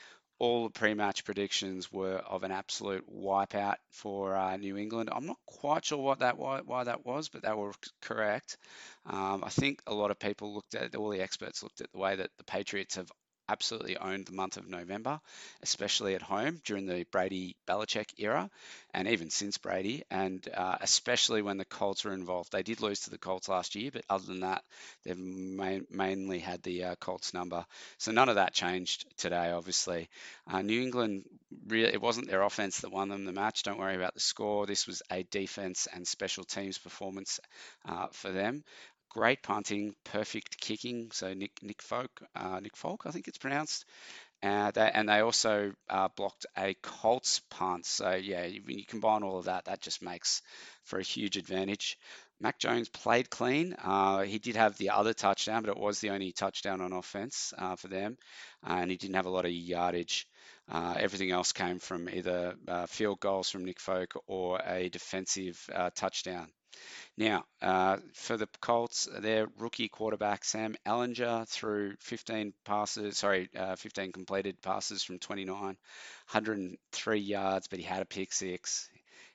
all 0.41 0.63
the 0.63 0.71
pre-match 0.71 1.23
predictions 1.23 1.91
were 1.91 2.17
of 2.17 2.43
an 2.43 2.51
absolute 2.51 3.05
wipeout 3.07 3.75
for 3.91 4.35
uh, 4.35 4.57
New 4.57 4.75
England. 4.75 5.09
I'm 5.11 5.27
not 5.27 5.37
quite 5.45 5.85
sure 5.85 5.99
what 5.99 6.17
that 6.19 6.35
why, 6.35 6.61
why 6.65 6.83
that 6.83 7.05
was, 7.05 7.29
but 7.29 7.43
they 7.43 7.53
were 7.53 7.73
correct. 8.01 8.57
Um, 9.05 9.43
I 9.43 9.49
think 9.49 9.83
a 9.85 9.93
lot 9.93 10.09
of 10.09 10.17
people 10.17 10.51
looked 10.51 10.73
at 10.73 10.95
all 10.95 11.11
the 11.11 11.21
experts 11.21 11.61
looked 11.61 11.81
at 11.81 11.91
the 11.91 11.99
way 11.99 12.15
that 12.15 12.31
the 12.39 12.43
Patriots 12.43 12.95
have 12.95 13.11
absolutely 13.51 13.97
owned 13.97 14.25
the 14.25 14.31
month 14.31 14.55
of 14.55 14.69
November, 14.69 15.19
especially 15.61 16.15
at 16.15 16.21
home 16.21 16.61
during 16.63 16.85
the 16.85 17.05
Brady 17.11 17.55
Belichick 17.67 18.13
era, 18.17 18.49
and 18.93 19.07
even 19.09 19.29
since 19.29 19.57
Brady, 19.57 20.03
and 20.09 20.47
uh, 20.53 20.77
especially 20.79 21.41
when 21.41 21.57
the 21.57 21.65
Colts 21.65 22.05
were 22.05 22.13
involved. 22.13 22.51
They 22.51 22.63
did 22.63 22.81
lose 22.81 23.01
to 23.01 23.09
the 23.09 23.17
Colts 23.17 23.49
last 23.49 23.75
year, 23.75 23.91
but 23.91 24.05
other 24.09 24.25
than 24.25 24.39
that, 24.41 24.63
they've 25.03 25.17
main, 25.17 25.85
mainly 25.91 26.39
had 26.39 26.63
the 26.63 26.83
uh, 26.85 26.95
Colts 26.95 27.33
number. 27.33 27.65
So 27.97 28.11
none 28.11 28.29
of 28.29 28.35
that 28.35 28.53
changed 28.53 29.05
today, 29.17 29.51
obviously. 29.51 30.09
Uh, 30.49 30.61
New 30.61 30.81
England, 30.81 31.25
really, 31.67 31.93
it 31.93 32.01
wasn't 32.01 32.29
their 32.29 32.43
offense 32.43 32.79
that 32.79 32.91
won 32.91 33.09
them 33.09 33.25
the 33.25 33.33
match. 33.33 33.63
Don't 33.63 33.79
worry 33.79 33.95
about 33.95 34.13
the 34.13 34.19
score. 34.21 34.65
This 34.65 34.87
was 34.87 35.01
a 35.11 35.23
defense 35.23 35.87
and 35.93 36.07
special 36.07 36.45
teams 36.45 36.77
performance 36.77 37.39
uh, 37.85 38.07
for 38.11 38.31
them 38.31 38.63
great 39.11 39.43
punting, 39.43 39.93
perfect 40.05 40.59
kicking. 40.59 41.09
So 41.11 41.33
Nick 41.33 41.51
Nick 41.61 41.81
Folk, 41.81 42.11
uh, 42.35 42.59
Nick 42.59 42.77
Folk, 42.77 43.03
I 43.05 43.11
think 43.11 43.27
it's 43.27 43.37
pronounced. 43.37 43.85
Uh, 44.43 44.71
and 44.75 45.07
they 45.07 45.19
also 45.19 45.71
uh, 45.87 46.07
blocked 46.15 46.47
a 46.57 46.75
Colts 46.81 47.41
punt. 47.51 47.85
So 47.85 48.11
yeah, 48.13 48.47
when 48.65 48.79
you, 48.79 48.85
combine 48.85 49.21
all 49.21 49.37
of 49.37 49.45
that, 49.45 49.65
that 49.65 49.81
just 49.81 50.01
makes 50.01 50.41
for 50.83 50.97
a 50.97 51.03
huge 51.03 51.37
advantage. 51.37 51.97
Mac 52.39 52.57
Jones 52.57 52.89
played 52.89 53.29
clean. 53.29 53.75
Uh, 53.83 54.21
he 54.21 54.39
did 54.39 54.55
have 54.55 54.75
the 54.77 54.89
other 54.89 55.13
touchdown, 55.13 55.61
but 55.61 55.69
it 55.69 55.77
was 55.77 55.99
the 55.99 56.09
only 56.09 56.31
touchdown 56.31 56.81
on 56.81 56.91
offense 56.91 57.53
uh, 57.55 57.75
for 57.75 57.87
them, 57.87 58.17
and 58.63 58.89
he 58.89 58.97
didn't 58.97 59.15
have 59.15 59.27
a 59.27 59.29
lot 59.29 59.45
of 59.45 59.51
yardage. 59.51 60.25
Uh, 60.67 60.95
everything 60.97 61.29
else 61.29 61.51
came 61.51 61.77
from 61.77 62.09
either 62.09 62.55
uh, 62.67 62.87
field 62.87 63.19
goals 63.19 63.51
from 63.51 63.65
Nick 63.65 63.79
Folk 63.79 64.13
or 64.25 64.59
a 64.65 64.89
defensive 64.89 65.69
touchdown. 65.93 66.47
Now, 67.17 67.45
uh, 67.61 67.97
for 68.13 68.37
the 68.37 68.47
Colts, 68.61 69.07
their 69.19 69.47
rookie 69.57 69.89
quarterback 69.89 70.43
Sam 70.45 70.75
Ehlinger 70.85 71.47
threw 71.47 71.95
15 71.99 72.53
passes, 72.65 73.17
sorry, 73.17 73.49
uh, 73.55 73.75
15 73.75 74.11
completed 74.11 74.61
passes 74.61 75.03
from 75.03 75.19
29, 75.19 75.57
103 75.57 77.19
yards, 77.19 77.67
but 77.67 77.79
he 77.79 77.85
had 77.85 78.01
a 78.01 78.05
pick 78.05 78.31
six. 78.33 78.89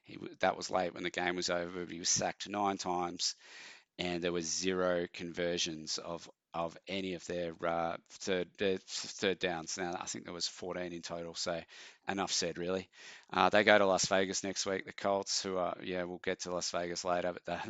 He, 0.05 0.19
that 0.41 0.57
was 0.57 0.71
late 0.71 0.95
when 0.95 1.03
the 1.03 1.11
game 1.11 1.37
was 1.37 1.51
over. 1.51 1.85
He 1.85 1.99
was 1.99 2.09
sacked 2.09 2.49
nine 2.49 2.79
times, 2.79 3.35
and 3.99 4.23
there 4.23 4.33
was 4.33 4.47
zero 4.47 5.07
conversions 5.13 5.99
of 5.99 6.29
of 6.57 6.77
any 6.89 7.13
of 7.15 7.27
their 7.27 7.53
uh, 7.67 7.97
third 8.11 8.49
their 8.59 8.79
third 8.87 9.39
downs. 9.39 9.77
Now 9.79 9.97
I 10.01 10.07
think 10.07 10.25
there 10.25 10.33
was 10.33 10.49
14 10.49 10.93
in 10.93 11.03
total. 11.03 11.35
So 11.35 11.61
enough 12.09 12.33
said, 12.33 12.57
really. 12.57 12.89
Uh, 13.31 13.51
they 13.51 13.63
go 13.63 13.77
to 13.77 13.87
Las 13.87 14.07
Vegas 14.07 14.43
next 14.43 14.65
week. 14.65 14.87
The 14.87 14.93
Colts, 14.93 15.43
who 15.43 15.59
are 15.59 15.77
yeah, 15.83 16.05
we'll 16.05 16.21
get 16.25 16.41
to 16.41 16.53
Las 16.53 16.71
Vegas 16.71 17.05
later, 17.05 17.35
but 17.35 17.61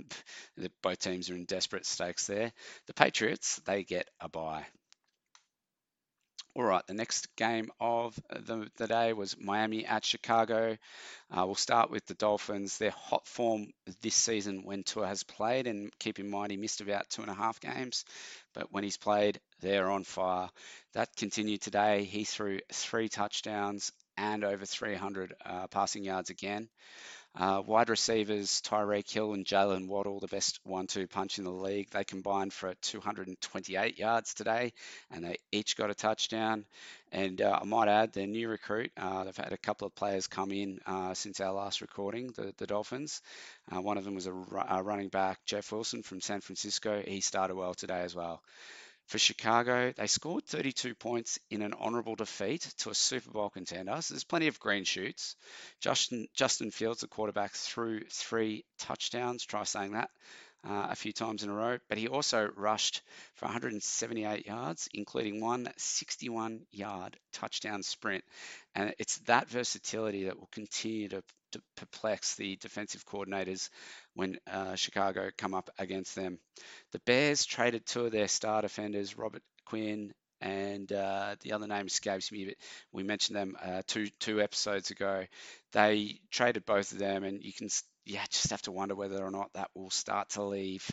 the, 0.57 0.71
both 0.83 1.01
teams 1.01 1.29
are 1.31 1.35
in 1.35 1.47
desperate 1.47 1.85
stakes 1.85 2.29
there. 2.29 2.53
The 2.87 2.95
Patriots, 2.95 3.61
they 3.67 3.83
get 3.83 4.09
a 4.21 4.29
bye. 4.29 4.65
All 6.57 6.65
right, 6.65 6.87
the 6.87 6.95
next 6.95 7.37
game 7.37 7.71
of 7.81 8.19
the, 8.31 8.67
the 8.79 8.87
day 8.87 9.13
was 9.13 9.37
Miami 9.39 9.85
at 9.85 10.07
Chicago. 10.07 10.79
Uh, 11.31 11.45
we'll 11.45 11.55
start 11.55 11.91
with 11.91 12.07
the 12.07 12.15
Dolphins. 12.15 12.79
Their 12.79 12.93
hot 12.93 13.27
form 13.27 13.75
this 14.01 14.15
season 14.15 14.63
when 14.65 14.83
Tua 14.83 15.07
has 15.07 15.23
played, 15.23 15.67
and 15.67 15.93
keep 15.99 16.19
in 16.19 16.31
mind 16.31 16.53
he 16.53 16.57
missed 16.57 16.81
about 16.81 17.11
two 17.11 17.21
and 17.21 17.31
a 17.31 17.35
half 17.35 17.61
games, 17.61 18.07
but 18.55 18.73
when 18.73 18.85
he's 18.85 18.97
played, 18.97 19.39
they're 19.61 19.91
on 19.91 20.05
fire. 20.05 20.49
That 20.95 21.15
continued 21.15 21.61
today. 21.61 22.05
He 22.05 22.25
threw 22.25 22.61
three 22.73 23.11
touchdowns 23.11 23.93
and 24.17 24.43
over 24.43 24.65
300 24.65 25.35
uh, 25.45 25.67
passing 25.67 26.05
yards 26.05 26.31
again. 26.31 26.71
Uh, 27.39 27.63
wide 27.67 27.91
receivers 27.91 28.63
Tyreek 28.63 29.11
Hill 29.11 29.35
and 29.35 29.45
Jaylen 29.45 29.89
Waddle, 29.89 30.21
the 30.21 30.27
best 30.27 30.59
one-two 30.65 31.07
punch 31.07 31.37
in 31.37 31.45
the 31.45 31.51
league. 31.51 31.91
They 31.91 32.03
combined 32.03 32.55
for 32.55 32.73
228 32.81 33.99
yards 33.99 34.33
today, 34.33 34.73
and 35.11 35.23
they 35.23 35.37
each 35.53 35.77
got 35.77 35.91
a 35.91 35.95
touchdown. 35.95 36.65
And 37.13 37.43
uh, 37.43 37.59
I 37.61 37.65
might 37.67 37.89
add, 37.89 38.15
their 38.15 38.27
new 38.27 38.49
recruit. 38.49 38.91
Uh, 38.97 39.25
they've 39.25 39.37
had 39.37 39.53
a 39.53 39.59
couple 39.59 39.87
of 39.87 39.95
players 39.95 40.27
come 40.27 40.51
in 40.51 40.81
uh, 40.87 41.13
since 41.13 41.41
our 41.41 41.53
last 41.53 41.83
recording. 41.83 42.33
The, 42.35 42.55
the 42.57 42.67
Dolphins. 42.67 43.21
Uh, 43.71 43.83
one 43.83 43.99
of 43.99 44.05
them 44.05 44.15
was 44.15 44.27
a, 44.27 44.33
a 44.33 44.83
running 44.83 45.09
back, 45.09 45.39
Jeff 45.45 45.71
Wilson 45.73 46.03
from 46.03 46.23
San 46.23 46.41
Francisco. 46.41 47.03
He 47.07 47.21
started 47.21 47.57
well 47.57 47.75
today 47.75 48.01
as 48.01 48.15
well. 48.15 48.41
For 49.07 49.19
Chicago, 49.19 49.93
they 49.97 50.07
scored 50.09 50.45
32 50.47 50.95
points 50.95 51.39
in 51.51 51.63
an 51.63 51.75
honourable 51.75 52.17
defeat 52.17 52.63
to 52.79 52.91
a 52.91 52.95
Super 52.95 53.31
Bowl 53.31 53.51
contender. 53.51 53.97
So 54.01 54.15
there's 54.15 54.25
plenty 54.25 54.49
of 54.49 54.59
green 54.59 54.85
shoots. 54.85 55.37
Justin, 55.81 56.27
Justin 56.35 56.71
Fields, 56.73 57.01
the 57.01 57.07
quarterback, 57.07 57.53
threw 57.53 58.01
three 58.11 58.65
touchdowns. 58.79 59.45
Try 59.45 59.63
saying 59.65 59.93
that 59.93 60.11
uh, 60.69 60.89
a 60.91 60.97
few 60.97 61.13
times 61.13 61.43
in 61.43 61.51
a 61.51 61.55
row. 61.55 61.79
But 61.89 61.99
he 61.99 62.09
also 62.09 62.51
rushed 62.57 63.03
for 63.35 63.47
178 63.47 64.47
yards, 64.47 64.89
including 64.93 65.41
one 65.41 65.69
61 65.77 66.63
yard 66.73 67.17
touchdown 67.33 67.83
sprint. 67.83 68.25
And 68.75 68.95
it's 68.99 69.19
that 69.21 69.49
versatility 69.49 70.25
that 70.25 70.39
will 70.39 70.49
continue 70.53 71.09
to, 71.11 71.23
perplex 71.77 72.35
the 72.37 72.57
defensive 72.57 73.05
coordinators 73.07 73.69
when 74.15 74.39
uh, 74.51 74.75
Chicago 74.75 75.31
come 75.37 75.55
up 75.55 75.71
against 75.79 76.15
them. 76.15 76.39
The 76.93 77.01
Bears 77.01 77.45
traded 77.45 77.87
two 77.87 78.07
of 78.07 78.13
their 78.13 78.29
star 78.29 78.63
defenders, 78.63 79.19
Robert 79.19 79.43
Quinn 79.67 80.13
and 80.41 80.91
uh, 80.93 81.37
the 81.41 81.53
other 81.53 81.67
name 81.67 81.87
escapes 81.87 82.31
me, 82.31 82.45
but 82.47 82.55
we 82.93 83.03
mentioned 83.03 83.37
them 83.37 83.57
uh, 83.63 83.83
two 83.87 84.09
two 84.21 84.41
episodes 84.41 84.91
ago. 84.91 85.25
They 85.73 86.21
traded 86.31 86.67
both 86.67 86.93
of 86.93 86.99
them, 86.99 87.25
and 87.25 87.43
you 87.43 87.53
can 87.53 87.69
yeah 88.05 88.25
just 88.31 88.51
have 88.51 88.63
to 88.63 88.73
wonder 88.73 88.95
whether 88.95 89.23
or 89.25 89.31
not 89.31 89.53
that 89.55 89.71
will 89.75 89.91
start 89.91 90.31
to 90.31 90.43
leave 90.43 90.89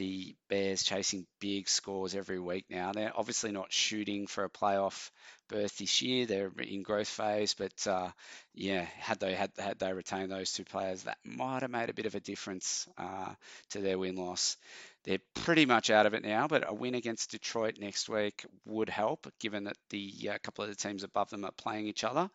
the 0.00 0.34
Bears 0.48 0.82
chasing 0.82 1.26
big 1.40 1.68
scores 1.68 2.14
every 2.14 2.40
week 2.40 2.64
now. 2.70 2.90
They're 2.92 3.12
obviously 3.14 3.52
not 3.52 3.70
shooting 3.70 4.26
for 4.26 4.44
a 4.44 4.48
playoff 4.48 5.10
berth 5.50 5.76
this 5.76 6.00
year. 6.00 6.24
They're 6.24 6.50
in 6.58 6.82
growth 6.82 7.06
phase, 7.06 7.52
but 7.52 7.86
uh, 7.86 8.08
yeah, 8.54 8.86
had 8.96 9.20
they 9.20 9.34
had, 9.34 9.50
had 9.58 9.78
they 9.78 9.92
retained 9.92 10.32
those 10.32 10.52
two 10.52 10.64
players, 10.64 11.02
that 11.02 11.18
might 11.22 11.60
have 11.60 11.70
made 11.70 11.90
a 11.90 11.94
bit 11.94 12.06
of 12.06 12.14
a 12.14 12.20
difference 12.20 12.88
uh, 12.96 13.34
to 13.72 13.80
their 13.80 13.98
win 13.98 14.16
loss. 14.16 14.56
They're 15.04 15.18
pretty 15.34 15.66
much 15.66 15.90
out 15.90 16.06
of 16.06 16.14
it 16.14 16.24
now, 16.24 16.48
but 16.48 16.64
a 16.66 16.72
win 16.72 16.94
against 16.94 17.32
Detroit 17.32 17.76
next 17.78 18.08
week 18.08 18.46
would 18.64 18.88
help, 18.88 19.30
given 19.38 19.64
that 19.64 19.76
the 19.90 20.30
uh, 20.32 20.38
couple 20.42 20.64
of 20.64 20.70
the 20.70 20.76
teams 20.76 21.04
above 21.04 21.28
them 21.28 21.44
are 21.44 21.52
playing 21.58 21.88
each 21.88 22.04
other. 22.04 22.30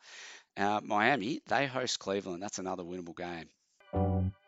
Uh, 0.55 0.81
Miami, 0.83 1.41
they 1.47 1.65
host 1.65 1.97
Cleveland. 1.97 2.43
That's 2.43 2.59
another 2.59 2.83
winnable 2.83 3.17
game. 3.17 4.44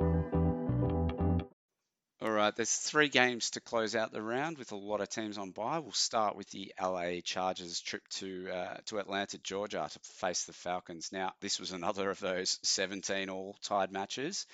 All 2.48 2.54
there's 2.56 2.78
three 2.78 3.10
games 3.10 3.50
to 3.52 3.60
close 3.60 3.94
out 3.94 4.14
the 4.14 4.22
round 4.22 4.58
with 4.58 4.72
a 4.72 4.78
lot 4.78 5.02
of 5.02 5.10
teams 5.10 5.38
on 5.38 5.52
bye. 5.52 5.80
We'll 5.80 5.92
start 5.92 6.38
with 6.38 6.50
the 6.52 6.74
LA 6.82 7.20
Chargers 7.22 7.82
trip 7.82 8.08
to 8.12 8.50
uh, 8.50 8.78
to 8.86 9.00
Atlanta, 9.00 9.38
Georgia, 9.40 9.90
to 9.92 10.00
face 10.00 10.46
the 10.46 10.54
Falcons. 10.54 11.12
Now, 11.12 11.34
this 11.42 11.60
was 11.60 11.74
another 11.74 12.10
of 12.10 12.22
those 12.22 12.58
17 12.64 13.30
all-tied 13.30 13.92
matches, 13.92 14.46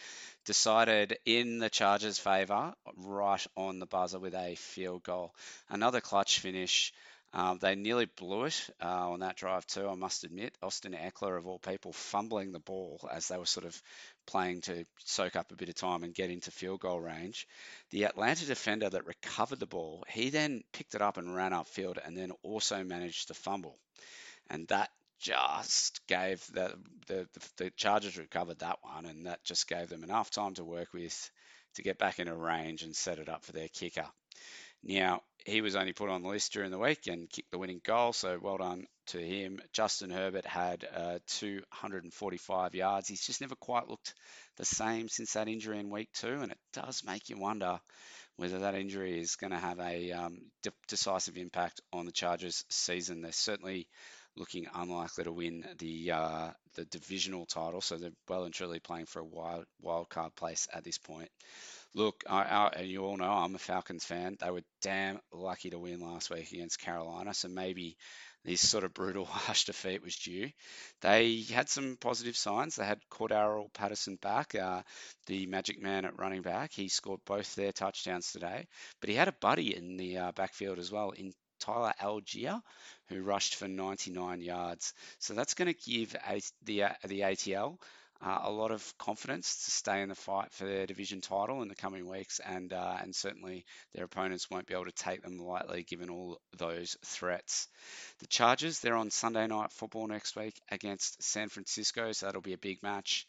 decided 0.44 1.20
in 1.24 1.60
the 1.60 1.70
Chargers' 1.70 2.18
favour 2.18 2.74
right 2.98 3.46
on 3.56 3.78
the 3.78 3.86
buzzer 3.86 4.18
with 4.18 4.34
a 4.34 4.56
field 4.56 5.04
goal. 5.04 5.36
Another 5.70 6.02
clutch 6.02 6.40
finish. 6.40 6.92
Um, 7.36 7.58
they 7.60 7.74
nearly 7.74 8.06
blew 8.06 8.46
it 8.46 8.70
uh, 8.80 9.10
on 9.10 9.22
that 9.22 9.38
drive 9.38 9.66
too, 9.66 9.88
I 9.88 9.96
must 9.96 10.24
admit. 10.24 10.56
Austin 10.62 10.94
Ekeler, 10.94 11.36
of 11.36 11.48
all 11.48 11.58
people, 11.58 11.92
fumbling 11.92 12.52
the 12.52 12.60
ball 12.60 13.10
as 13.12 13.28
they 13.28 13.38
were 13.38 13.48
sort 13.48 13.66
of 13.66 13.82
playing 14.28 14.62
to 14.62 14.86
soak 15.00 15.36
up 15.36 15.52
a 15.52 15.56
bit 15.56 15.70
of 15.70 15.76
time 15.76 16.04
and 16.04 16.14
get 16.14 16.30
into 16.30 16.52
field 16.52 16.82
goal 16.82 17.02
range. 17.02 17.48
The 17.90 18.06
Atlanta 18.06 18.46
defender 18.46 18.88
that 18.88 19.08
recovered 19.08 19.60
the 19.60 19.66
ball, 19.66 20.04
he 20.08 20.30
then 20.30 20.64
picked 20.74 20.94
it 20.94 21.02
up 21.02 21.18
and 21.18 21.36
ran 21.36 21.54
upfield 21.54 21.98
and 22.06 22.16
then 22.16 22.32
also 22.44 22.84
managed 22.84 23.30
to 23.30 23.34
fumble. 23.34 23.80
And 24.52 24.68
that 24.68 24.92
just 25.20 26.06
gave 26.06 26.46
the, 26.54 26.78
the, 27.08 27.28
the 27.58 27.72
Chargers 27.72 28.18
recovered 28.18 28.60
that 28.60 28.78
one, 28.82 29.06
and 29.06 29.26
that 29.26 29.44
just 29.44 29.68
gave 29.68 29.90
them 29.90 30.04
enough 30.04 30.30
time 30.30 30.54
to 30.56 30.64
work 30.64 30.94
with 30.94 31.32
to 31.76 31.82
get 31.82 31.98
back 31.98 32.20
into 32.20 32.36
range 32.36 32.84
and 32.84 32.96
set 32.96 33.18
it 33.18 33.30
up 33.30 33.44
for 33.44 33.54
their 33.54 33.70
kicker. 33.70 34.06
Now, 34.84 35.22
he 35.46 35.62
was 35.62 35.76
only 35.76 35.94
put 35.94 36.10
on 36.10 36.22
the 36.22 36.30
list 36.30 36.54
during 36.54 36.72
the 36.72 36.80
week 36.80 37.08
and 37.08 37.30
kicked 37.30 37.52
the 37.52 37.58
winning 37.58 37.82
goal, 37.84 38.14
so 38.14 38.38
well 38.42 38.58
done 38.58 38.86
to 39.08 39.20
him. 39.20 39.62
Justin 39.72 40.10
Herbert 40.10 40.46
had 40.46 40.88
uh, 40.96 41.20
245 41.28 42.76
yards. 42.76 43.08
He's 43.08 43.26
just 43.26 43.42
never 43.42 43.56
quite 43.56 43.90
looked 43.90 44.14
the 44.58 44.66
same 44.66 45.10
since 45.10 45.34
that 45.34 45.48
injury 45.48 45.80
in 45.80 45.90
week 45.90 46.10
two, 46.14 46.42
and 46.42 46.52
it 46.52 46.58
does 46.74 47.04
make 47.06 47.30
you 47.30 47.38
wonder 47.38 47.80
whether 48.36 48.60
that 48.60 48.76
injury 48.76 49.20
is 49.20 49.36
going 49.36 49.52
to 49.52 49.60
have 49.60 49.80
a 49.80 50.12
um, 50.12 50.38
de- 50.64 50.72
decisive 50.88 51.38
impact 51.38 51.82
on 51.92 52.06
the 52.06 52.12
Chargers' 52.12 52.66
season. 52.70 53.22
They're 53.22 53.32
certainly 53.32 53.88
looking 54.36 54.68
unlikely 54.74 55.26
to 55.26 55.32
win 55.32 55.66
the 55.78 56.12
uh, 56.12 56.50
the 56.76 56.86
divisional 56.86 57.46
title, 57.46 57.82
so 57.82 57.98
they're 57.98 58.12
well 58.28 58.46
and 58.46 58.54
truly 58.54 58.80
playing 58.80 59.06
for 59.06 59.20
a 59.20 59.26
wild 59.26 59.66
wild 59.82 60.10
card 60.10 60.36
place 60.36 60.68
at 60.74 60.84
this 60.84 60.98
point. 60.98 61.30
Look, 61.96 62.24
I, 62.28 62.42
I, 62.42 62.68
and 62.78 62.88
you 62.88 63.06
all 63.06 63.18
know 63.18 63.32
I'm 63.32 63.54
a 63.54 63.60
Falcons 63.60 64.04
fan. 64.04 64.38
They 64.40 64.50
were 64.50 64.64
damn 64.82 65.20
lucky 65.32 65.70
to 65.70 65.78
win 65.78 66.00
last 66.00 66.32
week 66.32 66.52
against 66.52 66.80
Carolina, 66.80 67.34
so 67.36 67.50
maybe 67.50 67.98
this 68.44 68.68
sort 68.68 68.84
of 68.84 68.94
brutal, 68.94 69.26
harsh 69.30 69.66
defeat 69.66 70.02
was 70.04 70.16
due. 70.16 70.50
They 71.02 71.42
had 71.42 71.70
some 71.70 71.98
positive 72.00 72.36
signs. 72.36 72.76
They 72.76 72.86
had 72.86 73.00
Cordarrelle 73.12 73.72
Patterson 73.74 74.18
back, 74.22 74.56
uh, 74.56 74.82
the 75.28 75.46
magic 75.46 75.82
man 75.82 76.06
at 76.06 76.18
running 76.20 76.42
back. 76.42 76.72
He 76.74 76.88
scored 76.90 77.22
both 77.26 77.54
their 77.56 77.72
touchdowns 77.72 78.32
today, 78.32 78.68
but 79.00 79.10
he 79.10 79.16
had 79.16 79.28
a 79.28 79.34
buddy 79.34 79.76
in 79.76 79.96
the 79.98 80.18
uh, 80.18 80.32
backfield 80.32 80.80
as 80.80 80.92
well 80.92 81.12
in 81.12 81.34
Tyler 81.60 81.94
Allgeier, 82.02 82.62
who 83.08 83.22
rushed 83.22 83.56
for 83.56 83.68
99 83.68 84.42
yards. 84.42 84.94
So 85.20 85.34
that's 85.34 85.54
going 85.54 85.74
to 85.74 85.90
give 85.90 86.16
a, 86.28 86.42
the, 86.64 86.84
uh, 86.84 86.94
the 87.08 87.22
ATL 87.22 87.78
uh, 88.24 88.40
a 88.44 88.52
lot 88.52 88.72
of 88.72 88.98
confidence 88.98 89.66
to 89.66 89.72
stay 89.72 90.02
in 90.02 90.10
the 90.10 90.16
fight 90.16 90.52
for 90.52 90.66
their 90.66 90.86
division 90.86 91.20
title 91.20 91.62
in 91.62 91.68
the 91.68 91.76
coming 91.76 92.08
weeks, 92.08 92.40
and 92.40 92.72
uh, 92.72 92.98
and 93.02 93.14
certainly 93.14 93.66
their 93.94 94.06
opponents 94.06 94.50
won't 94.50 94.66
be 94.66 94.74
able 94.74 94.86
to 94.86 94.92
take 94.92 95.22
them 95.22 95.38
lightly 95.38 95.84
given 95.84 96.10
all 96.10 96.40
those 96.58 96.96
threats. 97.06 97.68
The 98.20 98.28
Chargers 98.28 98.80
they're 98.80 98.96
on 98.96 99.12
Sunday 99.12 99.48
night 99.48 99.72
football 99.72 100.08
next 100.08 100.36
week 100.36 100.60
against 100.72 101.22
San 101.22 101.50
Francisco, 101.50 102.12
so 102.14 102.26
that'll 102.26 102.42
be 102.42 102.54
a 102.54 102.58
big 102.58 102.82
match. 102.82 103.28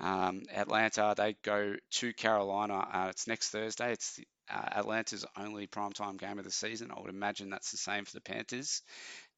Um, 0.00 0.42
Atlanta 0.54 1.14
they 1.16 1.36
go 1.42 1.76
to 1.92 2.12
Carolina. 2.12 2.86
Uh, 2.92 3.06
it's 3.10 3.26
next 3.26 3.50
Thursday. 3.50 3.92
It's 3.92 4.20
uh, 4.50 4.78
Atlanta's 4.78 5.24
only 5.36 5.66
primetime 5.66 6.18
game 6.18 6.38
of 6.38 6.44
the 6.44 6.50
season. 6.50 6.90
I 6.90 7.00
would 7.00 7.10
imagine 7.10 7.50
that's 7.50 7.70
the 7.70 7.76
same 7.76 8.04
for 8.04 8.12
the 8.12 8.20
Panthers. 8.20 8.82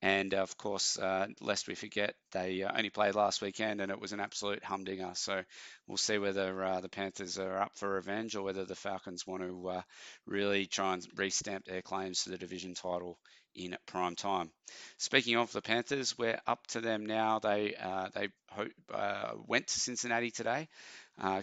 And 0.02 0.34
of 0.34 0.56
course, 0.58 0.98
uh, 0.98 1.28
lest 1.40 1.68
we 1.68 1.74
forget, 1.74 2.14
they 2.32 2.62
uh, 2.62 2.72
only 2.76 2.90
played 2.90 3.14
last 3.14 3.40
weekend 3.40 3.80
and 3.80 3.90
it 3.90 4.00
was 4.00 4.12
an 4.12 4.20
absolute 4.20 4.62
humdinger. 4.62 5.12
So 5.14 5.42
we'll 5.86 5.96
see 5.96 6.18
whether 6.18 6.62
uh, 6.62 6.80
the 6.80 6.88
Panthers 6.88 7.38
are 7.38 7.62
up 7.62 7.72
for 7.76 7.88
revenge 7.88 8.36
or 8.36 8.42
whether 8.42 8.64
the 8.64 8.74
Falcons 8.74 9.26
want 9.26 9.42
to 9.42 9.68
uh, 9.68 9.82
really 10.26 10.66
try 10.66 10.94
and 10.94 11.02
restamp 11.14 11.64
their 11.64 11.82
claims 11.82 12.24
to 12.24 12.30
the 12.30 12.38
division 12.38 12.74
title 12.74 13.18
in 13.54 13.74
prime 13.86 14.16
time. 14.16 14.50
Speaking 14.98 15.36
of 15.36 15.50
the 15.52 15.62
Panthers, 15.62 16.18
we're 16.18 16.40
up 16.46 16.66
to 16.68 16.82
them 16.82 17.06
now. 17.06 17.38
They 17.38 17.74
uh, 17.74 18.10
they 18.14 18.28
hope, 18.50 18.72
uh, 18.92 19.32
went 19.46 19.68
to 19.68 19.80
Cincinnati 19.80 20.30
today. 20.30 20.68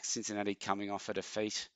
Cincinnati 0.04 0.54
coming 0.54 0.92
off 0.92 1.10
a 1.10 1.14
defeat 1.16 1.68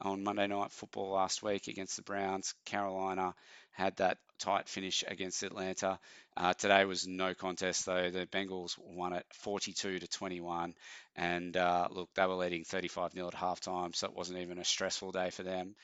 on 0.00 0.24
Monday 0.24 0.46
Night 0.46 0.72
Football 0.72 1.10
last 1.12 1.42
week 1.42 1.68
against 1.68 1.96
the 1.96 2.02
Browns. 2.02 2.54
Carolina 2.64 3.34
had 3.72 3.96
that 3.96 4.18
tight 4.38 4.68
finish 4.68 5.04
against 5.06 5.42
Atlanta. 5.42 5.98
Uh, 6.36 6.54
today 6.54 6.84
was 6.84 7.06
no 7.06 7.34
contest 7.34 7.86
though. 7.86 8.10
The 8.10 8.26
Bengals 8.26 8.78
won 8.78 9.12
it 9.12 9.26
42 9.34 9.98
to 9.98 10.06
21, 10.08 10.74
and 11.16 11.56
uh, 11.56 11.88
look, 11.90 12.08
they 12.14 12.26
were 12.26 12.34
leading 12.34 12.64
35 12.64 13.12
0 13.12 13.28
at 13.28 13.34
halftime, 13.34 13.94
so 13.94 14.06
it 14.06 14.14
wasn't 14.14 14.38
even 14.38 14.58
a 14.58 14.64
stressful 14.64 15.12
day 15.12 15.30
for 15.30 15.42
them. 15.42 15.74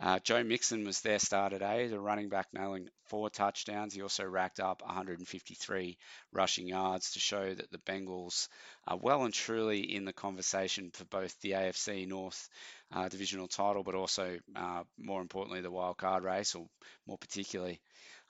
Uh, 0.00 0.20
Joe 0.20 0.44
Mixon 0.44 0.84
was 0.84 1.00
their 1.00 1.18
star 1.18 1.50
today, 1.50 1.88
the 1.88 1.98
running 1.98 2.28
back 2.28 2.46
nailing 2.52 2.88
four 3.06 3.30
touchdowns. 3.30 3.92
He 3.92 4.02
also 4.02 4.24
racked 4.24 4.60
up 4.60 4.80
153 4.80 5.98
rushing 6.32 6.68
yards 6.68 7.12
to 7.12 7.18
show 7.18 7.52
that 7.52 7.72
the 7.72 7.78
Bengals 7.78 8.48
are 8.86 8.96
well 8.96 9.24
and 9.24 9.34
truly 9.34 9.80
in 9.80 10.04
the 10.04 10.12
conversation 10.12 10.92
for 10.92 11.04
both 11.06 11.40
the 11.40 11.52
AFC 11.52 12.06
North 12.06 12.48
uh, 12.92 13.08
divisional 13.08 13.48
title, 13.48 13.82
but 13.82 13.96
also, 13.96 14.38
uh, 14.54 14.84
more 14.96 15.20
importantly, 15.20 15.62
the 15.62 15.70
wild 15.70 15.98
card 15.98 16.22
race, 16.22 16.54
or 16.54 16.68
more 17.06 17.18
particularly. 17.18 17.80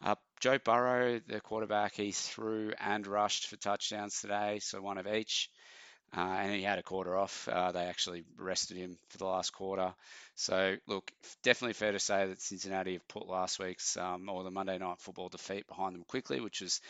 Uh, 0.01 0.15
Joe 0.41 0.59
Burrow, 0.59 1.21
the 1.27 1.41
quarterback, 1.41 1.95
he 1.95 2.13
threw 2.13 2.73
and 2.81 3.07
rushed 3.07 3.47
for 3.47 3.57
touchdowns 3.57 4.21
today, 4.21 4.59
so 4.61 4.81
one 4.81 4.97
of 4.97 5.07
each. 5.07 5.51
Uh, 6.17 6.21
and 6.41 6.55
he 6.55 6.63
had 6.63 6.79
a 6.79 6.83
quarter 6.83 7.17
off. 7.17 7.49
Uh, 7.49 7.73
they 7.73 7.85
actually 7.85 8.25
rested 8.39 8.77
him 8.77 8.97
for 9.11 9.19
the 9.19 9.27
last 9.27 9.51
quarter. 9.51 9.95
So, 10.37 10.77
look, 10.87 11.11
definitely 11.43 11.75
fair 11.75 11.93
to 11.93 11.99
say 11.99 12.27
that 12.27 12.41
Cincinnati 12.41 12.95
have 12.95 13.09
put 13.09 13.29
last 13.29 13.59
week's 13.59 13.97
um, 13.97 14.29
or 14.29 14.43
the 14.43 14.51
Monday 14.51 14.79
night 14.79 15.01
football 15.01 15.29
defeat 15.29 15.67
behind 15.67 15.95
them 15.95 16.05
quickly, 16.09 16.41
which 16.41 16.63
was 16.63 16.81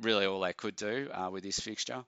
really 0.00 0.26
all 0.26 0.40
they 0.40 0.52
could 0.52 0.76
do 0.76 1.08
uh, 1.12 1.28
with 1.30 1.42
this 1.42 1.58
fixture. 1.58 2.04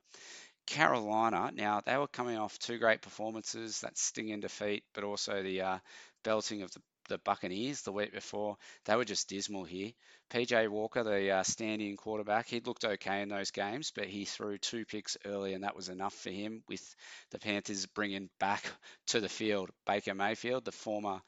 Carolina, 0.66 1.50
now 1.52 1.80
they 1.84 1.96
were 1.96 2.06
coming 2.06 2.38
off 2.38 2.58
two 2.58 2.78
great 2.78 3.02
performances, 3.02 3.80
that 3.80 3.98
stinging 3.98 4.40
defeat, 4.40 4.84
but 4.94 5.02
also 5.02 5.42
the 5.42 5.60
uh, 5.62 5.78
belting 6.22 6.62
of 6.62 6.70
the, 6.70 6.80
the, 7.10 7.18
Buccaneers 7.18 7.82
the 7.82 7.92
week 7.92 8.12
before. 8.12 8.56
They 8.86 8.96
were 8.96 9.04
just 9.04 9.28
dismal 9.28 9.64
here. 9.64 9.90
PJ 10.30 10.68
Walker, 10.68 11.02
the 11.02 11.30
uh, 11.30 11.42
standing 11.42 11.96
quarterback, 11.96 12.46
he 12.48 12.60
looked 12.60 12.84
okay 12.84 13.20
in 13.20 13.28
those 13.28 13.50
games, 13.50 13.92
but 13.94 14.06
he 14.06 14.24
threw 14.24 14.56
two 14.58 14.84
picks 14.84 15.16
early, 15.26 15.54
and 15.54 15.64
that 15.64 15.76
was 15.76 15.88
enough 15.88 16.14
for 16.14 16.30
him. 16.30 16.62
With 16.68 16.94
the 17.30 17.38
Panthers 17.38 17.86
bringing 17.86 18.30
back 18.38 18.64
to 19.08 19.20
the 19.20 19.28
field 19.28 19.70
Baker 19.86 20.14
Mayfield, 20.14 20.64
the 20.64 20.72
former 20.72 21.20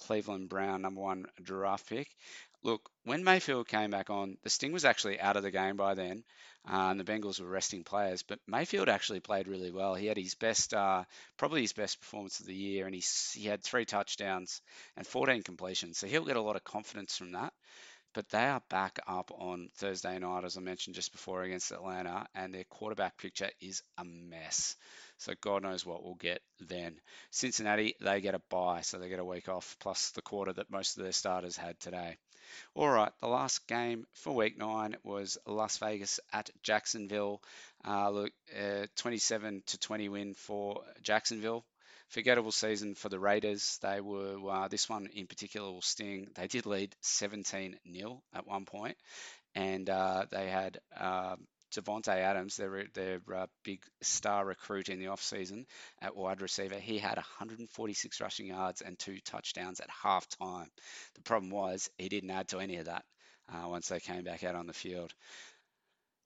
Cleveland 0.00 0.48
Brown 0.48 0.82
number 0.82 1.00
one 1.00 1.26
draft 1.42 1.88
pick. 1.88 2.08
Look, 2.62 2.90
when 3.04 3.24
Mayfield 3.24 3.68
came 3.68 3.90
back 3.90 4.10
on, 4.10 4.36
the 4.42 4.50
Sting 4.50 4.72
was 4.72 4.84
actually 4.84 5.18
out 5.20 5.36
of 5.36 5.42
the 5.42 5.50
game 5.50 5.76
by 5.76 5.94
then, 5.94 6.24
uh, 6.70 6.88
and 6.90 7.00
the 7.00 7.04
Bengals 7.04 7.40
were 7.40 7.48
resting 7.48 7.84
players. 7.84 8.22
But 8.22 8.38
Mayfield 8.46 8.88
actually 8.88 9.20
played 9.20 9.48
really 9.48 9.70
well. 9.70 9.94
He 9.94 10.06
had 10.06 10.18
his 10.18 10.34
best, 10.34 10.74
uh, 10.74 11.04
probably 11.38 11.62
his 11.62 11.72
best 11.72 12.00
performance 12.00 12.40
of 12.40 12.46
the 12.46 12.54
year, 12.54 12.84
and 12.86 12.94
he 12.94 13.02
he 13.32 13.46
had 13.46 13.62
three 13.62 13.86
touchdowns 13.86 14.60
and 14.96 15.06
14 15.06 15.42
completions. 15.42 15.98
So 15.98 16.06
he'll 16.06 16.26
get 16.26 16.36
a 16.36 16.42
lot 16.42 16.56
of 16.56 16.64
confidence 16.64 17.16
from 17.16 17.32
that. 17.32 17.52
But 18.12 18.28
they 18.30 18.44
are 18.44 18.62
back 18.68 18.98
up 19.06 19.30
on 19.32 19.70
Thursday 19.76 20.18
night, 20.18 20.44
as 20.44 20.56
I 20.56 20.60
mentioned 20.60 20.96
just 20.96 21.12
before, 21.12 21.42
against 21.42 21.72
Atlanta, 21.72 22.26
and 22.34 22.52
their 22.52 22.64
quarterback 22.64 23.16
picture 23.18 23.50
is 23.60 23.82
a 23.98 24.04
mess. 24.04 24.76
So 25.20 25.34
God 25.38 25.62
knows 25.62 25.84
what 25.84 26.02
we'll 26.02 26.14
get 26.14 26.40
then. 26.60 26.98
Cincinnati, 27.30 27.94
they 28.00 28.22
get 28.22 28.34
a 28.34 28.40
bye, 28.48 28.80
so 28.80 28.98
they 28.98 29.10
get 29.10 29.18
a 29.18 29.24
week 29.24 29.50
off, 29.50 29.76
plus 29.78 30.12
the 30.12 30.22
quarter 30.22 30.54
that 30.54 30.70
most 30.70 30.96
of 30.96 31.02
their 31.02 31.12
starters 31.12 31.58
had 31.58 31.78
today. 31.78 32.16
All 32.74 32.88
right, 32.88 33.12
the 33.20 33.28
last 33.28 33.68
game 33.68 34.06
for 34.14 34.34
week 34.34 34.56
nine 34.56 34.96
was 35.04 35.36
Las 35.46 35.76
Vegas 35.76 36.20
at 36.32 36.48
Jacksonville. 36.62 37.42
Uh, 37.86 38.08
look, 38.08 38.32
uh, 38.58 38.86
27 38.96 39.62
to 39.66 39.78
20 39.78 40.08
win 40.08 40.32
for 40.32 40.84
Jacksonville. 41.02 41.66
Forgettable 42.08 42.50
season 42.50 42.94
for 42.94 43.10
the 43.10 43.20
Raiders. 43.20 43.78
They 43.82 44.00
were 44.00 44.38
uh, 44.50 44.68
this 44.68 44.88
one 44.88 45.06
in 45.12 45.26
particular 45.26 45.70
will 45.70 45.82
sting. 45.82 46.28
They 46.34 46.46
did 46.46 46.64
lead 46.64 46.96
17 47.02 47.76
0 47.92 48.22
at 48.32 48.46
one 48.46 48.64
point, 48.64 48.96
and 49.54 49.88
uh, 49.90 50.24
they 50.30 50.48
had 50.48 50.80
um, 50.98 51.46
Davante 51.70 52.08
Adams, 52.08 52.56
their 52.56 52.84
their 52.94 53.20
uh, 53.34 53.46
big 53.64 53.80
star 54.02 54.44
recruit 54.44 54.88
in 54.88 54.98
the 54.98 55.06
offseason 55.06 55.66
at 56.00 56.16
wide 56.16 56.42
receiver, 56.42 56.76
he 56.76 56.98
had 56.98 57.16
146 57.16 58.20
rushing 58.20 58.46
yards 58.46 58.80
and 58.80 58.98
two 58.98 59.18
touchdowns 59.24 59.80
at 59.80 59.88
halftime. 59.90 60.68
The 61.14 61.22
problem 61.22 61.50
was 61.50 61.90
he 61.98 62.08
didn't 62.08 62.30
add 62.30 62.48
to 62.48 62.58
any 62.58 62.76
of 62.76 62.86
that 62.86 63.04
uh, 63.52 63.68
once 63.68 63.88
they 63.88 64.00
came 64.00 64.24
back 64.24 64.44
out 64.44 64.54
on 64.54 64.66
the 64.66 64.72
field. 64.72 65.12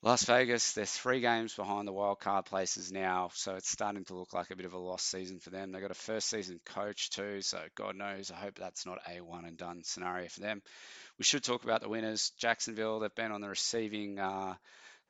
Las 0.04 0.24
Vegas, 0.24 0.72
they're 0.72 0.84
three 0.84 1.20
games 1.20 1.54
behind 1.54 1.88
the 1.88 1.92
wild 1.92 2.20
card 2.20 2.44
places 2.44 2.92
now, 2.92 3.30
so 3.32 3.54
it's 3.54 3.70
starting 3.70 4.04
to 4.04 4.14
look 4.14 4.34
like 4.34 4.50
a 4.50 4.56
bit 4.56 4.66
of 4.66 4.74
a 4.74 4.78
lost 4.78 5.10
season 5.10 5.40
for 5.40 5.48
them. 5.48 5.72
They've 5.72 5.80
got 5.80 5.90
a 5.90 5.94
first 5.94 6.28
season 6.28 6.60
coach 6.66 7.08
too, 7.08 7.40
so 7.40 7.58
God 7.74 7.96
knows. 7.96 8.30
I 8.30 8.34
hope 8.34 8.56
that's 8.56 8.84
not 8.84 8.98
a 9.10 9.22
one 9.22 9.46
and 9.46 9.56
done 9.56 9.80
scenario 9.82 10.28
for 10.28 10.40
them. 10.40 10.60
We 11.18 11.24
should 11.24 11.42
talk 11.42 11.64
about 11.64 11.80
the 11.80 11.88
winners. 11.88 12.32
Jacksonville, 12.36 13.00
they've 13.00 13.14
been 13.14 13.32
on 13.32 13.40
the 13.40 13.48
receiving 13.48 14.18
uh, 14.18 14.56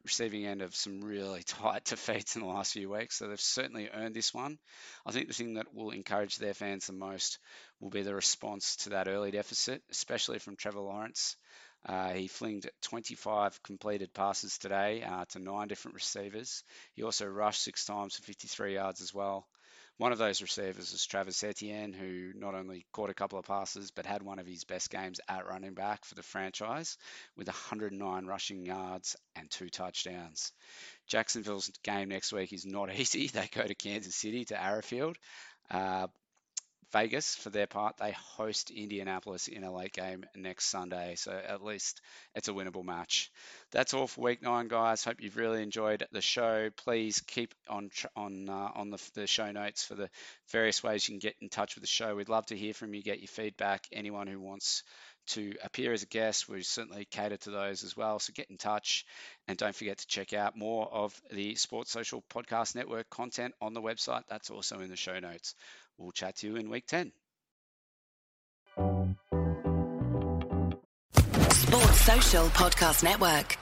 receiving 0.04 0.46
end 0.46 0.62
of 0.62 0.74
some 0.74 1.00
really 1.00 1.42
tight 1.46 1.84
defeats 1.84 2.36
in 2.36 2.42
the 2.42 2.48
last 2.48 2.72
few 2.72 2.90
weeks. 2.90 3.16
So 3.16 3.28
they've 3.28 3.40
certainly 3.40 3.90
earned 3.92 4.14
this 4.14 4.32
one. 4.34 4.58
I 5.06 5.12
think 5.12 5.28
the 5.28 5.34
thing 5.34 5.54
that 5.54 5.74
will 5.74 5.90
encourage 5.90 6.36
their 6.36 6.54
fans 6.54 6.86
the 6.86 6.92
most 6.92 7.38
will 7.80 7.90
be 7.90 8.02
the 8.02 8.14
response 8.14 8.76
to 8.76 8.90
that 8.90 9.08
early 9.08 9.30
deficit, 9.30 9.82
especially 9.90 10.38
from 10.38 10.56
Trevor 10.56 10.80
Lawrence. 10.80 11.36
Uh, 11.86 12.12
he 12.12 12.28
flinged 12.28 12.70
25 12.82 13.62
completed 13.62 14.12
passes 14.14 14.56
today 14.56 15.02
uh, 15.02 15.24
to 15.26 15.38
nine 15.38 15.68
different 15.68 15.94
receivers. 15.94 16.64
He 16.94 17.02
also 17.02 17.26
rushed 17.26 17.62
six 17.62 17.84
times 17.84 18.16
for 18.16 18.22
53 18.22 18.74
yards 18.74 19.02
as 19.02 19.12
well. 19.12 19.46
One 19.96 20.10
of 20.10 20.18
those 20.18 20.42
receivers 20.42 20.90
was 20.90 21.06
Travis 21.06 21.44
Etienne, 21.44 21.92
who 21.92 22.32
not 22.34 22.56
only 22.56 22.84
caught 22.92 23.10
a 23.10 23.14
couple 23.14 23.38
of 23.38 23.46
passes, 23.46 23.92
but 23.92 24.06
had 24.06 24.24
one 24.24 24.40
of 24.40 24.46
his 24.46 24.64
best 24.64 24.90
games 24.90 25.20
at 25.28 25.46
running 25.46 25.74
back 25.74 26.04
for 26.04 26.16
the 26.16 26.22
franchise 26.22 26.98
with 27.36 27.46
109 27.46 28.26
rushing 28.26 28.66
yards 28.66 29.14
and 29.36 29.48
two 29.48 29.68
touchdowns. 29.68 30.52
Jacksonville's 31.06 31.70
game 31.84 32.08
next 32.08 32.32
week 32.32 32.52
is 32.52 32.66
not 32.66 32.92
easy. 32.98 33.28
They 33.28 33.48
go 33.54 33.64
to 33.64 33.74
Kansas 33.76 34.16
City 34.16 34.44
to 34.46 34.60
Arrowhead. 34.60 35.16
Uh, 35.70 36.08
Vegas, 36.94 37.34
for 37.34 37.50
their 37.50 37.66
part, 37.66 37.96
they 37.96 38.12
host 38.36 38.70
Indianapolis 38.70 39.48
in 39.48 39.64
a 39.64 39.74
late 39.74 39.92
game 39.92 40.24
next 40.36 40.66
Sunday. 40.66 41.16
So 41.16 41.32
at 41.32 41.64
least 41.64 42.00
it's 42.36 42.46
a 42.46 42.52
winnable 42.52 42.84
match. 42.84 43.32
That's 43.72 43.94
all 43.94 44.06
for 44.06 44.20
week 44.20 44.42
nine, 44.42 44.68
guys. 44.68 45.02
Hope 45.02 45.20
you've 45.20 45.36
really 45.36 45.60
enjoyed 45.60 46.06
the 46.12 46.20
show. 46.20 46.70
Please 46.76 47.20
keep 47.26 47.52
on 47.68 47.90
on 48.14 48.48
uh, 48.48 48.70
on 48.76 48.90
the, 48.90 49.10
the 49.14 49.26
show 49.26 49.50
notes 49.50 49.84
for 49.84 49.96
the 49.96 50.08
various 50.52 50.84
ways 50.84 51.08
you 51.08 51.14
can 51.14 51.18
get 51.18 51.34
in 51.40 51.48
touch 51.48 51.74
with 51.74 51.82
the 51.82 51.88
show. 51.88 52.14
We'd 52.14 52.28
love 52.28 52.46
to 52.46 52.56
hear 52.56 52.72
from 52.72 52.94
you, 52.94 53.02
get 53.02 53.18
your 53.18 53.28
feedback. 53.28 53.86
Anyone 53.92 54.28
who 54.28 54.38
wants 54.40 54.84
to 55.28 55.54
appear 55.62 55.92
as 55.92 56.02
a 56.02 56.06
guest, 56.06 56.48
we 56.48 56.62
certainly 56.62 57.06
cater 57.10 57.36
to 57.38 57.50
those 57.50 57.84
as 57.84 57.96
well. 57.96 58.18
So 58.18 58.32
get 58.34 58.50
in 58.50 58.56
touch 58.56 59.04
and 59.48 59.56
don't 59.56 59.74
forget 59.74 59.98
to 59.98 60.06
check 60.06 60.32
out 60.32 60.56
more 60.56 60.88
of 60.92 61.18
the 61.30 61.54
Sports 61.54 61.90
Social 61.90 62.22
Podcast 62.32 62.74
Network 62.74 63.08
content 63.10 63.54
on 63.60 63.74
the 63.74 63.82
website. 63.82 64.22
That's 64.28 64.50
also 64.50 64.80
in 64.80 64.90
the 64.90 64.96
show 64.96 65.18
notes. 65.18 65.54
We'll 65.98 66.12
chat 66.12 66.36
to 66.36 66.46
you 66.48 66.56
in 66.56 66.70
week 66.70 66.86
10. 66.86 67.12
Sports 71.50 72.00
Social 72.00 72.46
Podcast 72.48 73.02
Network. 73.04 73.58